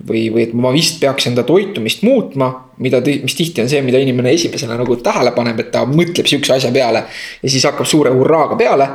[0.10, 2.50] või, või et ma vist peaks enda toitumist muutma,
[2.82, 6.56] mida, mis tihti on see, mida inimene esimesena nagu tähele paneb, et ta mõtleb sihukese
[6.58, 7.04] asja peale.
[7.43, 8.89] ja siis hakkab suure hurraaga peale.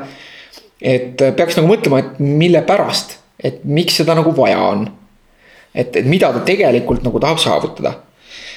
[0.81, 4.89] et äh, peaks nagu mõtlema, et mille pärast, et miks seda nagu vaja on.
[5.75, 7.95] et, et mida ta tegelikult nagu tahab saavutada.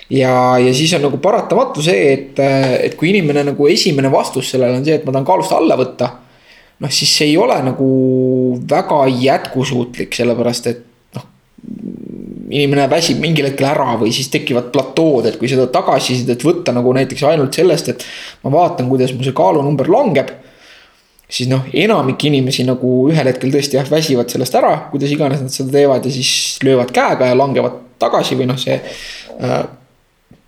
[0.10, 4.50] ja, ja siis on nagu paratamatu see, et, äh, et kui inimene nagu esimene vastus
[4.50, 6.16] sellele on see, et ma tahan kaalust alla võtta
[6.80, 7.88] noh, siis see ei ole nagu
[8.70, 10.84] väga jätkusuutlik, sellepärast et
[12.48, 16.94] inimene väsib mingil hetkel ära või siis tekivad platood, et kui seda tagasisidet võtta nagu
[16.96, 18.06] näiteks ainult sellest, et
[18.46, 20.32] ma vaatan, kuidas mu see kaalunumber langeb.
[21.28, 25.52] siis noh, enamik inimesi nagu ühel hetkel tõesti jah, väsivad sellest ära, kuidas iganes nad
[25.52, 29.58] seda teevad ja siis löövad käega ja langevad tagasi või noh, see äh,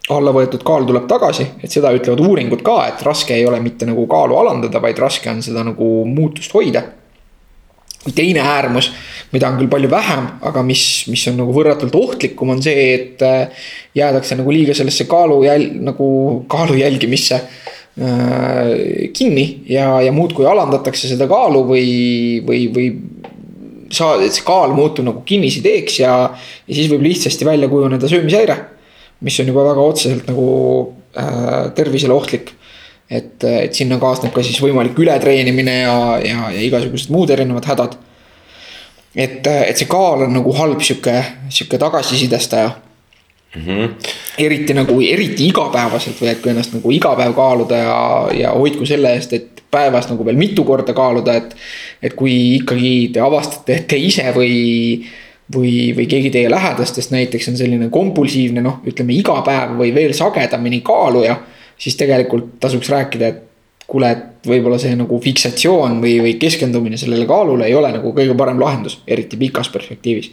[0.10, 3.86] alla võetud kaal tuleb tagasi, et seda ütlevad uuringud ka, et raske ei ole mitte
[3.90, 6.84] nagu kaalu alandada, vaid raske on seda nagu muutust hoida.
[8.16, 8.92] teine äärmus,
[9.34, 13.22] mida on küll palju vähem, aga mis, mis on nagu võrratult ohtlikum, on see, et
[13.22, 16.08] äh, jäädakse nagu liiga sellesse kaalu jäl-, nagu
[16.48, 17.42] kaalu jälgimisse
[18.02, 21.88] Äh, kinni ja, ja muudkui alandatakse seda kaalu või,
[22.48, 22.86] või, või
[23.92, 26.14] saa-, see kaal muutub nagu kinnisideeks ja,
[26.64, 28.56] ja siis võib lihtsasti välja kujuneda söömishäire.
[29.22, 30.50] Mis on juba väga otseselt nagu
[31.18, 32.54] äh, tervisele ohtlik.
[33.10, 37.98] et, et sinna kaasneb ka siis võimalik ületreenimine ja, ja, ja igasugused muud erinevad hädad.
[39.16, 42.76] et, et see kaal on nagu halb sihuke, sihuke tagasisidestaja
[43.56, 43.94] Mm -hmm.
[44.38, 48.86] eriti nagu, eriti igapäevaselt või et kui ennast nagu iga päev kaaluda ja, ja hoidku
[48.86, 51.56] selle eest, et päevas nagu veel mitu korda kaaluda, et.
[52.02, 54.54] et kui ikkagi te avastate, et te ise või,
[55.56, 60.14] või, või keegi teie lähedastest näiteks on selline kompulsiivne, noh, ütleme iga päev või veel
[60.14, 61.40] sagedamini kaaluja.
[61.80, 63.44] siis tegelikult tasuks rääkida, et
[63.88, 68.36] kuule, et võib-olla see nagu fiksatsioon või, või keskendumine sellele kaalule ei ole nagu kõige
[68.38, 70.32] parem lahendus, eriti pikas perspektiivis.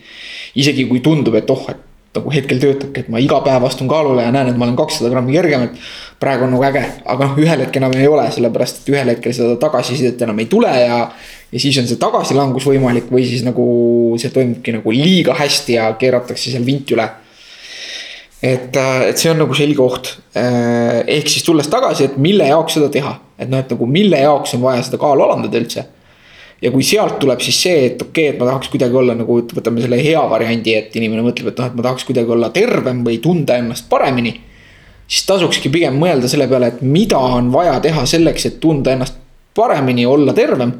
[0.55, 1.85] isegi kui tundub, et oh, et
[2.17, 5.11] nagu hetkel töötabki, et ma iga päev astun kaalule ja näen, et ma olen kakssada
[5.13, 5.89] grammi kergem, et.
[6.21, 9.35] praegu on nagu äge, aga noh, ühel hetkel enam ei ole, sellepärast et ühel hetkel
[9.37, 11.01] seda tagasisidet enam ei tule ja.
[11.53, 13.67] Ja siis on see tagasilangus võimalik või siis nagu
[14.21, 17.07] see toimubki nagu liiga hästi ja keeratakse seal vint üle.
[18.43, 22.91] et, et see on nagu selge oht, ehk siis tulles tagasi, et mille jaoks seda
[22.93, 25.87] teha, et noh, et nagu mille jaoks on vaja seda kaalu alandada üldse
[26.63, 29.39] ja kui sealt tuleb siis see, et okei okay,, et ma tahaks kuidagi olla nagu,
[29.59, 33.03] võtame selle hea variandi, et inimene mõtleb, et noh, et ma tahaks kuidagi olla tervem
[33.07, 34.35] või tunda ennast paremini.
[35.07, 39.15] siis tasukski pigem mõelda selle peale, et mida on vaja teha selleks, et tunda ennast
[39.55, 40.73] paremini, olla tervem.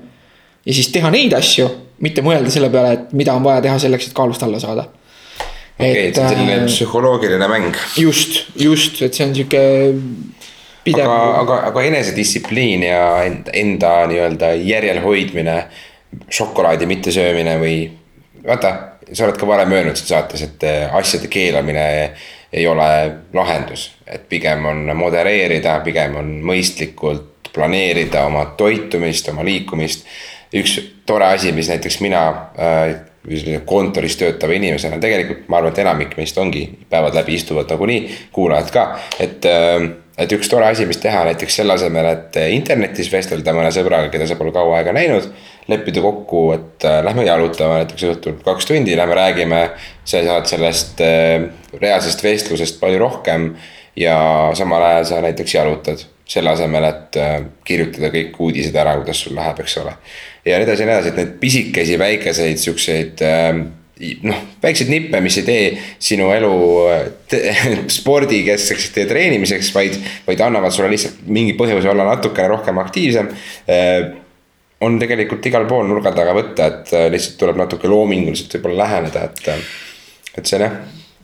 [0.67, 1.69] Ja siis teha neid asju,
[2.05, 4.89] mitte mõelda selle peale, et mida on vaja teha selleks, et kaalust alla saada.
[5.79, 7.77] okei et see on selline äh, psühholoogiline mäng.
[7.97, 9.63] just, just, et see on sihuke
[10.85, 11.05] pidev.
[11.05, 15.57] aga, aga, aga enesedistsipliin ja enda, enda nii-öelda järjelhoidmine,
[16.31, 17.79] šokolaadi mittesöömine või
[18.47, 18.73] vaata,
[19.13, 21.87] sa oled ka varem öelnud siin saates, et eh, asjade keelamine
[22.53, 22.89] ei ole
[23.35, 23.91] lahendus.
[24.07, 30.07] et pigem on modereerida, pigem on mõistlikult planeerida oma toitumist, oma liikumist.
[30.55, 32.23] Üks tore asi, mis näiteks mina
[32.59, 38.03] äh, kontoris töötava inimesena, tegelikult ma arvan, et enamik meist ongi päevad läbi istuvad nagunii,
[38.33, 38.89] kuulajad ka,
[39.21, 43.71] et äh, et üks tore asi, mis teha näiteks selle asemel, et internetis vestelda mõne
[43.75, 45.29] sõbraga, keda sa pole kaua aega näinud.
[45.67, 49.71] leppida kokku, et äh, lähme jalutama näiteks õhtul kaks tundi, lähme räägime.
[50.05, 51.49] sa saad sellest äh,
[51.81, 53.57] reaalsest vestlusest palju rohkem
[53.97, 56.07] ja samal ajal sa näiteks jalutad.
[56.27, 59.97] Selle asemel, et äh, kirjutada kõik uudised ära, kuidas sul läheb, eks ole.
[60.45, 63.27] ja nii edasi ja nii edasi, et neid pisikesi väikeseid siukseid
[64.27, 65.65] noh, väikseid nippe, mis ei tee
[66.09, 66.53] sinu elu
[67.99, 69.97] spordikeskseks ja treenimiseks, vaid,
[70.27, 73.31] vaid annavad sulle lihtsalt mingi põhjuse olla natukene rohkem aktiivsem.
[73.73, 74.13] Äh,
[74.85, 79.29] on tegelikult igal pool nurga taga võtta, et äh, lihtsalt tuleb natuke loominguliselt võib-olla läheneda,
[79.31, 79.75] et.
[80.37, 80.73] Et see on jah,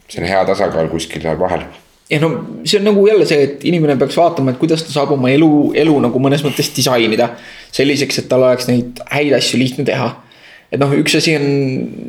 [0.09, 1.67] see on hea tasakaal kuskil seal vahel
[2.11, 2.33] ja no
[2.65, 5.53] see on nagu jälle see, et inimene peaks vaatama, et kuidas ta saab oma elu,
[5.85, 7.31] elu nagu mõnes mõttes disainida.
[7.73, 10.11] selliseks, et tal oleks neid häid asju lihtne teha
[10.73, 11.47] et noh, üks asi on,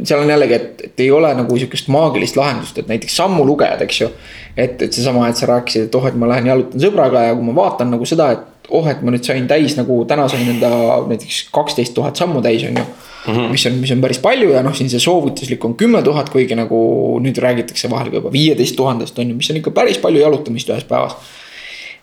[0.08, 4.00] seal on jällegi, et, et ei ole nagu sihukest maagilist lahendust, et näiteks sammulugejad, eks
[4.00, 4.10] ju.
[4.56, 7.48] et, et seesama, et sa rääkisid, et oh, et ma lähen jalutan sõbraga ja kui
[7.50, 10.70] ma vaatan nagu seda, et oh, et ma nüüd sain täis nagu täna sain enda
[11.10, 12.86] näiteks kaksteist tuhat sammu täis, on ju.
[13.24, 13.52] Mm -hmm.
[13.52, 16.56] mis on, mis on päris palju ja noh, siin see soovituslik on kümme tuhat, kuigi
[16.56, 16.78] nagu
[17.24, 20.70] nüüd räägitakse vahel ka juba viieteist tuhandest on ju, mis on ikka päris palju jalutamist
[20.70, 21.16] ühes päevas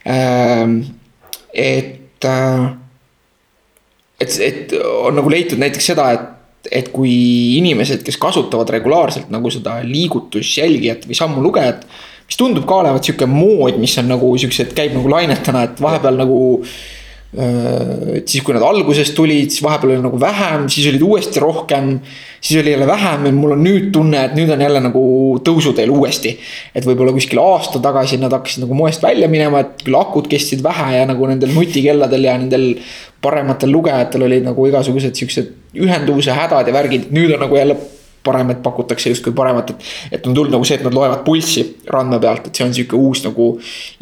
[0.08, 0.80] ähm,.
[1.52, 2.70] et äh,
[4.20, 6.28] et, et on nagu leitud näiteks seda, et
[6.68, 7.10] et kui
[7.56, 11.86] inimesed, kes kasutavad regulaarselt nagu seda liigutusjälgijat või sammulugejat.
[12.30, 16.20] Mis tundub ka olevat sihuke mood, mis on nagu siuksed, käib nagu lainetena, et vahepeal
[16.20, 16.40] nagu
[17.30, 22.00] et siis, kui nad alguses tulid, siis vahepeal oli nagu vähem, siis olid uuesti rohkem.
[22.40, 25.02] siis oli jälle vähem ja mul on nüüd tunne, et nüüd on jälle nagu
[25.44, 26.38] tõusuteel uuesti.
[26.74, 30.62] et võib-olla kuskil aasta tagasi nad hakkasid nagu moest välja minema, et küll akud kestsid
[30.62, 32.74] vähe ja nagu nendel nutikelladel ja nendel
[33.22, 37.78] parematel lugejatel olid nagu igasugused siuksed ühenduvuse hädad ja värgid, nüüd on nagu jälle
[38.22, 39.90] parem, et pakutakse justkui paremat, et.
[40.18, 42.98] et on tulnud nagu see, et nad loevad pulssi randme pealt, et see on sihuke
[42.98, 43.50] uus nagu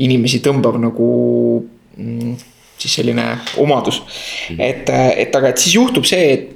[0.05, 1.09] inimesi tõmbav nagu
[1.97, 2.37] mm,
[2.79, 3.27] siis selline
[3.63, 4.03] omadus.
[4.59, 6.55] et, et aga, et siis juhtub see, et.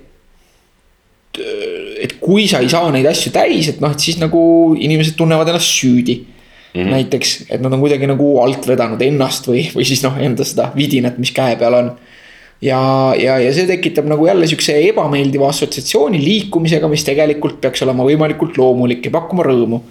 [2.03, 4.43] et kui sa ei saa neid asju täis, et noh, et siis nagu
[4.77, 6.19] inimesed tunnevad ennast süüdi
[6.75, 6.83] mm.
[6.83, 6.91] -hmm.
[6.91, 10.73] näiteks, et nad on kuidagi nagu alt vedanud ennast või, või siis noh, enda seda
[10.77, 11.93] vidinat, mis käe peal on.
[12.63, 12.81] Ja,
[13.19, 18.59] ja, ja see tekitab nagu jälle sihukese ebameeldiva assotsiatsiooni liikumisega, mis tegelikult peaks olema võimalikult
[18.61, 19.83] loomulik ja pakkuma rõõmu.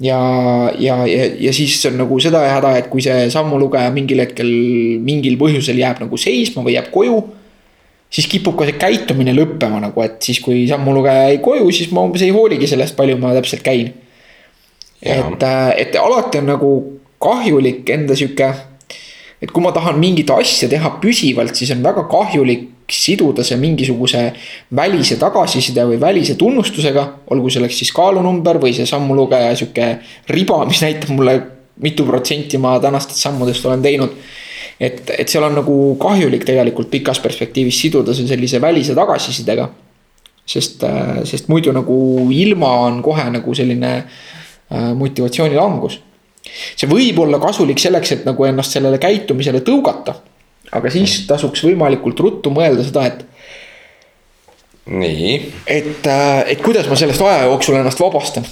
[0.00, 0.20] ja,
[0.78, 4.50] ja, ja, ja siis on nagu seda häda, et kui see sammulugeja mingil hetkel
[5.04, 7.20] mingil põhjusel jääb nagu seisma või jääb koju
[8.10, 12.02] siis kipub ka see käitumine lõppema nagu, et siis kui sammulugeja jäi koju, siis ma
[12.06, 13.92] umbes ei hooligi sellest, palju ma täpselt käin.
[15.00, 16.70] et, äh, et alati on nagu
[17.18, 18.50] kahjulik enda sihuke
[19.40, 24.24] et kui ma tahan mingit asja teha püsivalt, siis on väga kahjulik siduda see mingisuguse
[24.76, 27.06] välise tagasiside või välise tunnustusega.
[27.30, 29.86] olgu selleks siis kaalunumber või see sammulugeja sihuke
[30.28, 31.36] riba, mis näitab mulle,
[31.80, 34.10] mitu protsenti ma tänastest sammudest olen teinud.
[34.80, 39.70] et, et seal on nagu kahjulik tegelikult pikas perspektiivis siduda see sellise välise tagasisidega.
[40.46, 40.84] sest,
[41.24, 46.00] sest muidu nagu ilma on kohe nagu selline äh, motivatsiooni langus
[46.48, 50.14] see võib olla kasulik selleks, et nagu ennast sellele käitumisele tõugata.
[50.72, 53.24] aga siis tasuks võimalikult ruttu mõelda seda, et.
[54.86, 55.34] nii.
[55.66, 58.46] et, äh, et kuidas ma sellest aja jooksul ennast vabastan.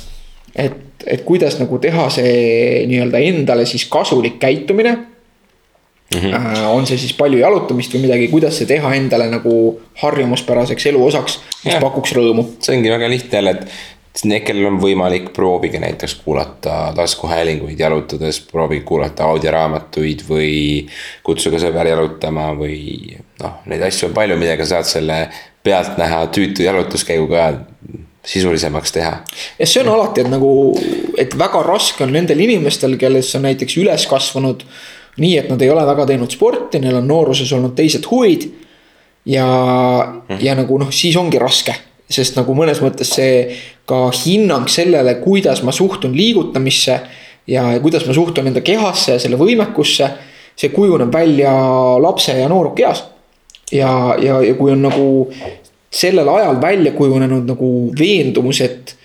[0.55, 4.99] et, et kuidas nagu teha see nii-öelda endale siis kasulik käitumine
[6.15, 6.65] Mm -hmm.
[6.65, 11.41] on see siis palju jalutamist või midagi, kuidas see teha endale nagu harjumuspäraseks elu osaks,
[11.65, 11.81] mis ja.
[11.81, 12.45] pakuks rõõmu.
[12.61, 13.67] see ongi väga lihtne jälle, et
[14.27, 20.51] Need, kellel on võimalik, proovige näiteks kuulata taskuhäälinguid jalutades, proovige kuulata audioraamatuid või
[21.23, 25.21] kutsuge sõber jalutama või noh, neid asju on palju, millega saad selle
[25.63, 27.53] pealtnäha tüütu jalutuskäiguga
[28.27, 29.13] sisulisemaks teha.
[29.59, 30.53] ja see on alati, et nagu,
[31.19, 34.65] et väga raske on nendel inimestel, kes on näiteks üles kasvanud
[35.19, 38.51] nii, et nad ei ole väga teinud sporti, neil on nooruses olnud teised huvid.
[39.27, 41.77] ja mm., ja nagu noh, siis ongi raske
[42.11, 43.45] sest nagu mõnes mõttes see
[43.89, 47.01] ka hinnang sellele, kuidas ma suhtun liigutamisse.
[47.49, 50.11] ja kuidas ma suhtun enda kehasse ja selle võimekusse.
[50.57, 51.53] see kujuneb välja
[52.01, 53.05] lapse ja noorukeas.
[53.73, 55.33] ja, ja, ja kui on nagu
[55.91, 58.97] sellel ajal välja kujunenud nagu veendumus, et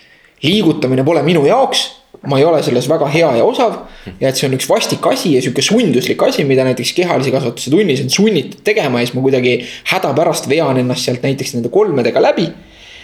[0.43, 3.73] liigutamine pole minu jaoks ma ei ole selles väga hea ja osav.
[4.19, 7.71] ja et see on üks vastik asi ja sihuke sunduslik asi, mida näiteks kehalise kasvatuse
[7.71, 9.57] tunnis on sunnitud tegema ja siis ma kuidagi
[9.91, 12.47] hädapärast vean ennast sealt näiteks nende kolmedega läbi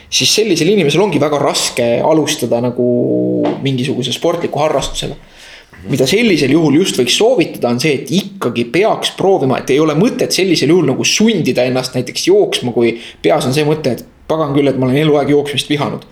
[0.10, 2.86] siis sellisel inimesel ongi väga raske alustada nagu
[3.64, 5.16] mingisuguse sportliku harrastusega.
[5.90, 9.94] mida sellisel juhul just võiks soovitada, on see, et ikkagi peaks proovima, et ei ole
[9.96, 14.52] mõtet sellisel juhul nagu sundida ennast näiteks jooksma, kui peas on see mõte, et pagan
[14.58, 16.04] küll, et ma olen eluaeg jooksmist vihanud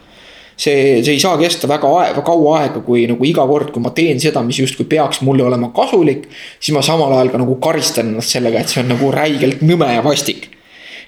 [0.57, 3.91] see, see ei saa kesta väga aega, kaua aega, kui nagu iga kord, kui ma
[3.97, 6.29] teen seda, mis justkui peaks mulle olema kasulik.
[6.59, 9.91] siis ma samal ajal ka nagu karistan ennast sellega, et see on nagu räigelt nõme
[9.93, 10.49] ja vastik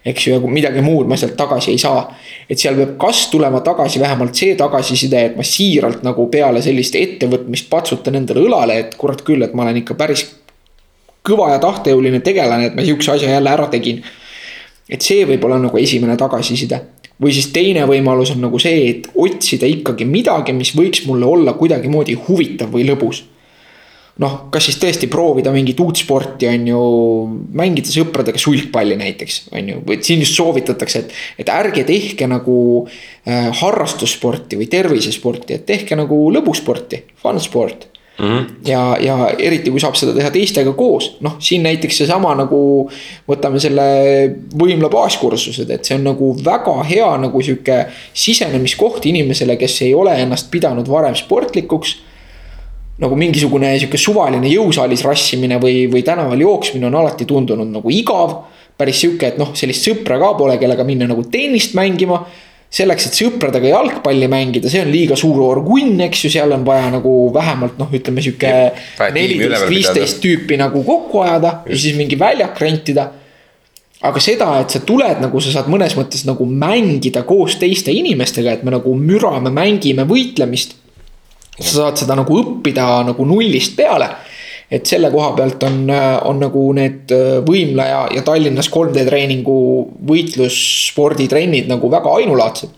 [0.05, 2.03] eks ju, ja midagi muud ma sealt tagasi ei saa.
[2.49, 6.95] et seal peab kas tulema tagasi vähemalt see tagasiside, et ma siiralt nagu peale sellist
[6.95, 10.25] ettevõtmist patsutan endale õlale, et kurat küll, et ma olen ikka päris
[11.25, 14.03] kõva ja tahtejõuline tegelane, et ma sihukese asja jälle ära tegin.
[14.89, 16.81] et see võib olla nagu esimene tagasiside.
[17.21, 21.53] või siis teine võimalus on nagu see, et otsida ikkagi midagi, mis võiks mulle olla
[21.53, 23.25] kuidagimoodi huvitav või lõbus
[24.19, 26.79] noh, kas siis tõesti proovida mingit uut sporti, on ju,
[27.59, 31.13] mängida sõpradega sulgpalli näiteks, on ju, või siin just soovitatakse, et.
[31.43, 37.87] et ärge tehke nagu äh, harrastussporti või tervisesporti, et tehke nagu lõbusporti, fun sport.
[38.19, 38.47] Mm -hmm.
[38.67, 42.89] ja, ja eriti kui saab seda teha teistega koos, noh, siin näiteks seesama nagu.
[43.29, 43.85] võtame selle
[44.59, 50.19] võimla baaskursused, et see on nagu väga hea nagu sihuke sisenemiskoht inimesele, kes ei ole
[50.21, 51.95] ennast pidanud varem sportlikuks
[52.99, 58.41] nagu mingisugune sihuke suvaline jõusaalis rassimine või, või tänaval jooksmine on alati tundunud nagu igav.
[58.79, 62.25] päris sihuke, et noh, sellist sõpra ka pole, kellega minna nagu tennist mängima.
[62.69, 66.91] selleks, et sõpradega jalgpalli mängida, see on liiga suur orgunn, eks ju, seal on vaja
[66.93, 68.51] nagu vähemalt noh, ütleme sihuke.
[69.13, 71.71] neliteist, viisteist tüüpi nagu kokku ajada Just.
[71.71, 73.07] ja siis mingi väljak rentida
[74.01, 78.53] aga seda, et sa tuled nagu sa saad mõnes mõttes nagu mängida koos teiste inimestega,
[78.53, 80.77] et me nagu mürame, mängime võitlemist
[81.59, 84.09] sa saad seda nagu õppida nagu nullist peale.
[84.69, 85.87] et selle koha pealt on,
[86.29, 89.55] on nagu need äh, Võimla ja, ja Tallinnas 3D treeningu
[90.11, 92.69] võitlussporditrennid nagu väga ainulaadsed.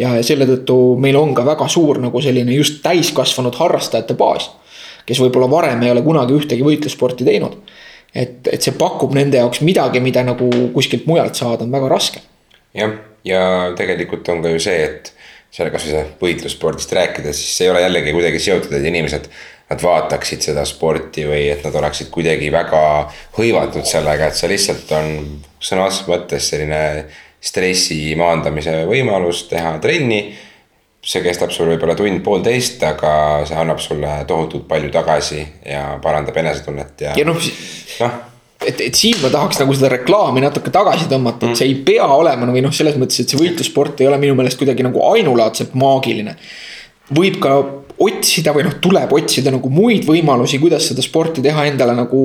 [0.00, 4.50] ja selle tõttu meil on ka väga suur nagu selline just täiskasvanud harrastajate baas.
[5.06, 7.58] kes võib-olla varem ei ole kunagi ühtegi võitlussporti teinud.
[8.14, 12.24] et, et see pakub nende jaoks midagi, mida nagu kuskilt mujalt saada on väga raske.
[12.74, 15.13] jah, ja tegelikult on ka ju see, et
[15.54, 19.28] seal kasvõi võitlusspordist rääkides, siis see ei ole jällegi kuidagi seotud, et inimesed.
[19.64, 22.80] Nad vaataksid seda sporti või et nad oleksid kuidagi väga
[23.38, 25.14] hõivatud sellega, et see lihtsalt on
[25.56, 26.80] sõna otseses mõttes selline
[27.44, 30.26] stressi maandamise võimalus teha trenni.
[31.04, 37.00] see kestab sul võib-olla tund-poolteist, aga see annab sulle tohutult palju tagasi ja parandab enesetunnet
[37.00, 37.12] ja.
[37.16, 37.40] ja noh,
[38.00, 38.33] noh
[38.68, 42.06] et, et siin ma tahaks nagu seda reklaami natuke tagasi tõmmata, et see ei pea
[42.10, 45.76] olema või noh, selles mõttes, et see võitlussport ei ole minu meelest kuidagi nagu ainulaadselt
[45.78, 46.36] maagiline.
[47.14, 47.58] võib ka
[48.04, 52.20] otsida või noh, tuleb otsida nagu muid võimalusi, kuidas seda sporti teha endale nagu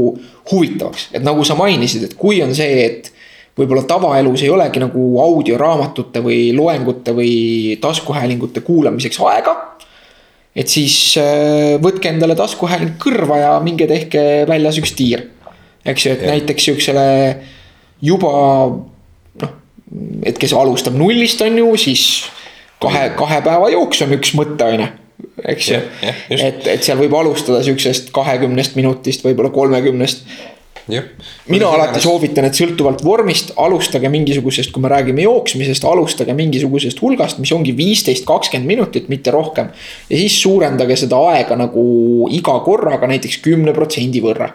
[0.51, 3.11] huvitavaks, et nagu sa mainisid, et kui on see, et
[3.59, 7.33] võib-olla tavaelus ei olegi nagu audioraamatute või loengute või
[7.81, 9.55] taskuhäälingute kuulamiseks aega.
[10.55, 15.27] et siis äh, võtke endale taskuhääling kõrva ja minge tehke väljas üks tiir.
[15.85, 16.33] Eks ju, et ja.
[16.35, 17.05] näiteks sihukesele
[18.01, 18.33] juba
[19.41, 19.55] noh,
[20.23, 22.05] et kes alustab nullist, on ju, siis
[22.81, 24.89] kahe, kahe päeva jooks on üks ju
[25.43, 25.81] eks ju.
[26.35, 30.23] et, et seal võib alustada sihukesest kahekümnest minutist, võib-olla kolmekümnest
[31.49, 37.41] mina alati soovitan, et sõltuvalt vormist alustage mingisugusest, kui me räägime jooksmisest, alustage mingisugusest hulgast,
[37.41, 39.69] mis ongi viisteist, kakskümmend minutit, mitte rohkem.
[40.09, 41.83] ja siis suurendage seda aega nagu
[42.33, 44.49] iga korraga näiteks kümne protsendi võrra.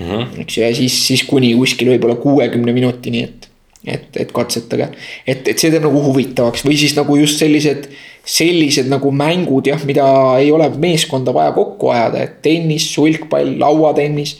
[0.00, 3.48] Eks ju, ja siis, siis kuni kuskil võib-olla kuuekümne minutini, et,
[3.84, 4.88] et, et katsetage.
[5.26, 7.90] et, et see teeb nagu huvitavaks või siis nagu just sellised
[8.22, 10.06] sellised nagu mängud jah, mida
[10.38, 14.36] ei ole meeskonda vaja kokku ajada, et tennis, sulgpall, lauatennis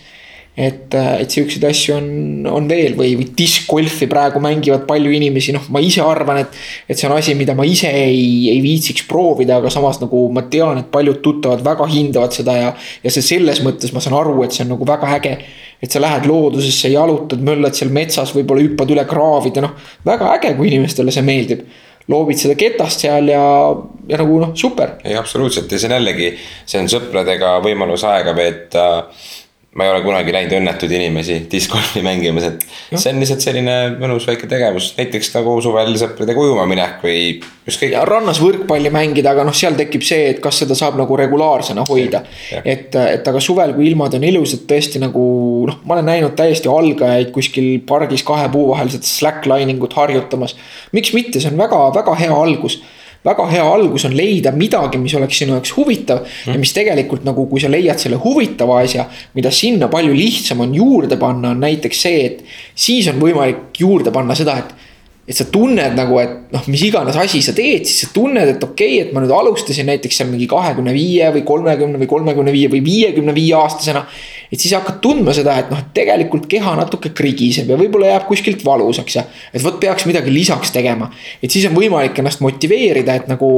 [0.57, 2.09] et, äh, et siukseid asju on,
[2.50, 6.59] on veel või, või diskgolfi praegu mängivad palju inimesi, noh, ma ise arvan, et.
[6.88, 10.44] et see on asi, mida ma ise ei, ei viitsiks proovida, aga samas nagu ma
[10.53, 12.72] tean, et paljud tuttavad väga hindavad seda ja.
[13.03, 15.38] ja see selles mõttes ma saan aru, et see on nagu väga äge.
[15.82, 19.72] et sa lähed loodusesse, jalutad, möllad seal metsas, võib-olla hüppad üle kraavide, noh.
[20.07, 21.64] väga äge, kui inimestele see meeldib
[22.11, 23.42] loobid seda ketast seal ja,
[24.11, 24.98] ja nagu noh, super.
[25.07, 26.32] ei, absoluutselt ja see on jällegi,
[26.66, 29.30] see on sõpradega võimalus aega veeta äh,
[29.73, 32.99] ma ei ole kunagi näinud õnnetuid inimesi discgolfi mängimas, et no.
[33.01, 37.95] see on lihtsalt selline mõnus väike tegevus, näiteks nagu suvel sõpradega ujuma minek või ükskõik.
[37.95, 41.87] ja rannas võrkpalli mängida, aga noh, seal tekib see, et kas seda saab nagu regulaarsena
[41.89, 42.20] hoida.
[42.61, 45.25] et, et aga suvel, kui ilmad on ilusad, tõesti nagu
[45.70, 50.53] noh, ma olen näinud täiesti algajaid kuskil pargis kahe puu vahel seda slacklining ut harjutamas.
[50.93, 52.83] miks mitte, see on väga-väga hea algus
[53.25, 56.53] väga hea algus on leida midagi, mis oleks sinu jaoks huvitav mm.
[56.53, 59.07] ja mis tegelikult nagu, kui sa leiad selle huvitava asja,
[59.39, 62.43] mida sinna palju lihtsam on juurde panna, on näiteks see, et
[62.75, 64.82] siis on võimalik juurde panna seda, et
[65.23, 68.64] et sa tunned nagu, et noh, mis iganes asi sa teed, siis sa tunned, et
[68.66, 72.55] okei okay,, et ma nüüd alustasin näiteks seal mingi kahekümne viie või kolmekümne või kolmekümne
[72.55, 74.03] viie või viiekümne viie aastasena.
[74.51, 78.64] et siis hakkad tundma seda, et noh, tegelikult keha natuke krigiseb ja võib-olla jääb kuskilt
[78.66, 79.25] valusaks ja.
[79.55, 81.12] et vot peaks midagi lisaks tegema,
[81.43, 83.53] et siis on võimalik ennast motiveerida, et nagu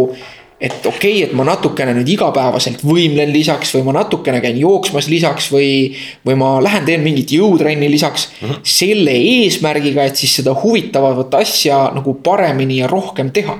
[0.64, 5.10] et okei okay,, et ma natukene nüüd igapäevaselt võimlen lisaks või ma natukene käin jooksmas
[5.12, 5.92] lisaks või.
[6.24, 8.48] või ma lähen teen mingit jõutrenni lisaks mm.
[8.48, 8.64] -hmm.
[8.64, 13.58] selle eesmärgiga, et siis seda huvitavat asja nagu paremini ja rohkem teha.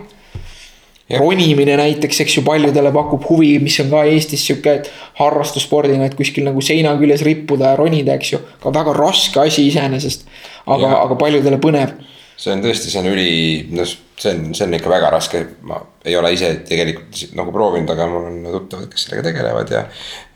[1.19, 4.79] ronimine näiteks, eks ju, paljudele pakub huvi, mis on ka Eestis sihuke
[5.19, 8.41] harrastusspordina, et kuskil nagu seina küljes rippuda ja ronida, eks ju.
[8.63, 10.25] ka väga raske asi iseenesest,
[10.67, 11.93] aga, aga paljudele põnev
[12.37, 13.29] see on tõesti, see on üli,
[13.75, 13.89] noh,
[14.21, 18.09] see on, see on ikka väga raske, ma ei ole ise tegelikult nagu proovinud, aga
[18.11, 19.85] mul on tuttavad, kes sellega tegelevad ja.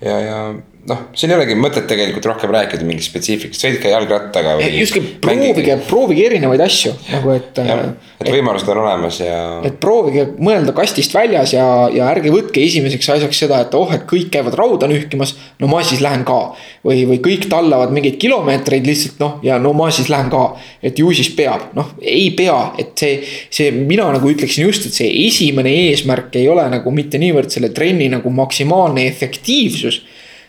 [0.04, 0.40] ja, ja
[0.88, 4.68] noh, siin ei olegi mõtet tegelikult rohkem rääkida mingist spetsiifikast, sõitke jalgrattaga või.
[4.80, 7.60] just, proovige, proovige erinevaid asju nagu, et.
[7.60, 9.38] et võimalused on olemas ja.
[9.68, 14.06] et proovige mõelda kastist väljas ja, ja ärge võtke esimeseks asjaks seda, et oh, et
[14.08, 15.34] kõik käivad rauda nühkimas.
[15.60, 16.38] no ma siis lähen ka
[16.86, 20.44] või, või kõik tallavad mingeid kilomeetreid lihtsalt noh, ja no ma siis lähen ka.
[20.82, 23.20] et ju siis peab, noh ei pea, et see,
[23.52, 27.72] see mina nagu ütleksin just, et see esimene eesmärk ei ole nagu mitte niivõrd selle
[27.76, 30.02] trenni nagu maksimaalne efektiivsus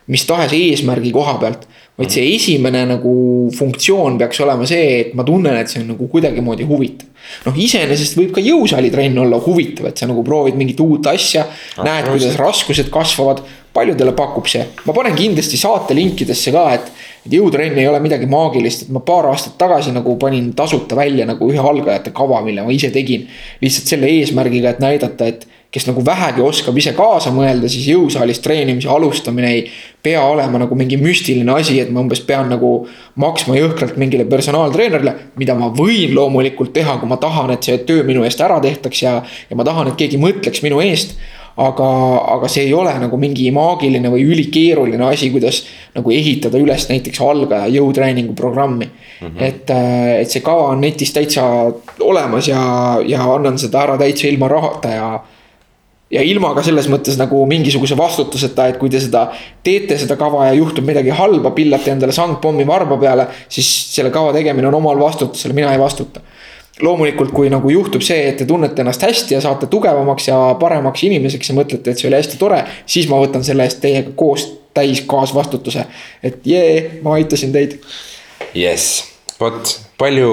[0.09, 1.67] mis tahes eesmärgi koha pealt.
[1.99, 3.13] vaid see esimene nagu
[3.51, 7.09] funktsioon peaks olema see, et ma tunnen, et see on nagu kuidagimoodi huvitav.
[7.45, 11.45] noh, iseenesest võib ka jõusaalitrenn olla huvitav, et sa nagu proovid mingit uut asja,
[11.83, 13.43] näed, kuidas raskused kasvavad.
[13.73, 16.87] paljudele pakub see, ma panen kindlasti saate linkidesse ka, et
[17.25, 21.27] et jõutrenn ei ole midagi maagilist, et ma paar aastat tagasi nagu panin tasuta välja
[21.27, 23.27] nagu ühe algajate kava, mille ma ise tegin.
[23.61, 28.41] lihtsalt selle eesmärgiga, et näidata, et kes nagu vähegi oskab ise kaasa mõelda, siis jõusaalis
[28.41, 29.65] treenimise alustamine ei
[30.01, 32.71] pea olema nagu mingi müstiline asi, et ma umbes pean nagu
[33.21, 35.15] maksma jõhkralt mingile personaaltreenerile.
[35.37, 39.03] mida ma võin loomulikult teha, kui ma tahan, et see töö minu eest ära tehtaks
[39.03, 41.13] ja, ja ma tahan, et keegi mõtleks minu eest
[41.59, 41.87] aga,
[42.35, 45.63] aga see ei ole nagu mingi maagiline või ülikeeruline asi, kuidas
[45.95, 49.27] nagu ehitada üles näiteks algaja jõutreeningu programmi mm.
[49.27, 49.43] -hmm.
[49.43, 49.73] et,
[50.21, 51.43] et see kava on netis täitsa
[51.99, 52.61] olemas ja,
[53.05, 55.09] ja annan seda ära täitsa ilma rahata ja
[56.11, 59.27] ja ilma ka selles mõttes nagu mingisuguse vastutuseta, et kui te seda
[59.65, 64.33] teete, seda kava ja juhtub midagi halba, pillate endale sangpommi varba peale, siis selle kava
[64.35, 66.21] tegemine on omal vastutusel, mina ei vastuta.
[66.79, 71.03] loomulikult, kui nagu juhtub see, et te tunnete ennast hästi ja saate tugevamaks ja paremaks
[71.03, 74.45] inimeseks ja mõtlete, et see oli hästi tore, siis ma võtan selle eest teiega koos
[74.73, 75.83] täis kaasvastutuse.
[76.23, 77.81] et jee, ma aitasin teid.
[78.55, 79.03] jess,
[79.41, 80.31] vot palju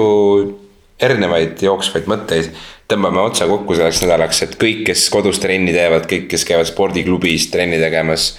[1.01, 2.51] erinevaid jooksvaid mõtteid
[2.89, 7.49] tõmbame otsa kokku selleks nädalaks, et kõik, kes kodus trenni teevad, kõik, kes käivad spordiklubis
[7.53, 8.31] trenni tegemas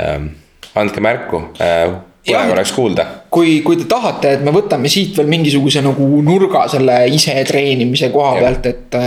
[0.00, 0.34] ähm,.
[0.76, 1.96] andke märku äh,,
[2.26, 3.06] põnev oleks kuulda.
[3.30, 8.10] kui, kui te tahate, et me võtame siit veel mingisuguse nagu nurga selle ise treenimise
[8.14, 8.44] koha ja.
[8.44, 8.98] pealt, et.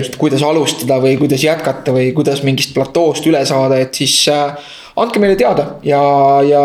[0.00, 4.74] et kuidas alustada või kuidas jätkata või kuidas mingist platoost üle saada, et siis äh,
[4.98, 6.02] andke meile teada ja,
[6.46, 6.62] ja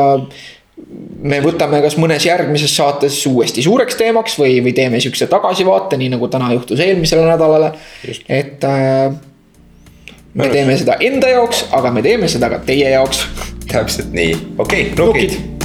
[1.23, 6.13] me võtame kas mõnes järgmises saates uuesti suureks teemaks või, või teeme sihukese tagasivaate, nii
[6.15, 7.73] nagu täna juhtus eelmisele nädalale.
[8.27, 9.13] et äh,
[10.33, 13.25] me teeme seda enda jaoks, aga me teeme seda ka teie jaoks.
[13.73, 15.62] täpselt nii, okei okay,, nukid, nukid..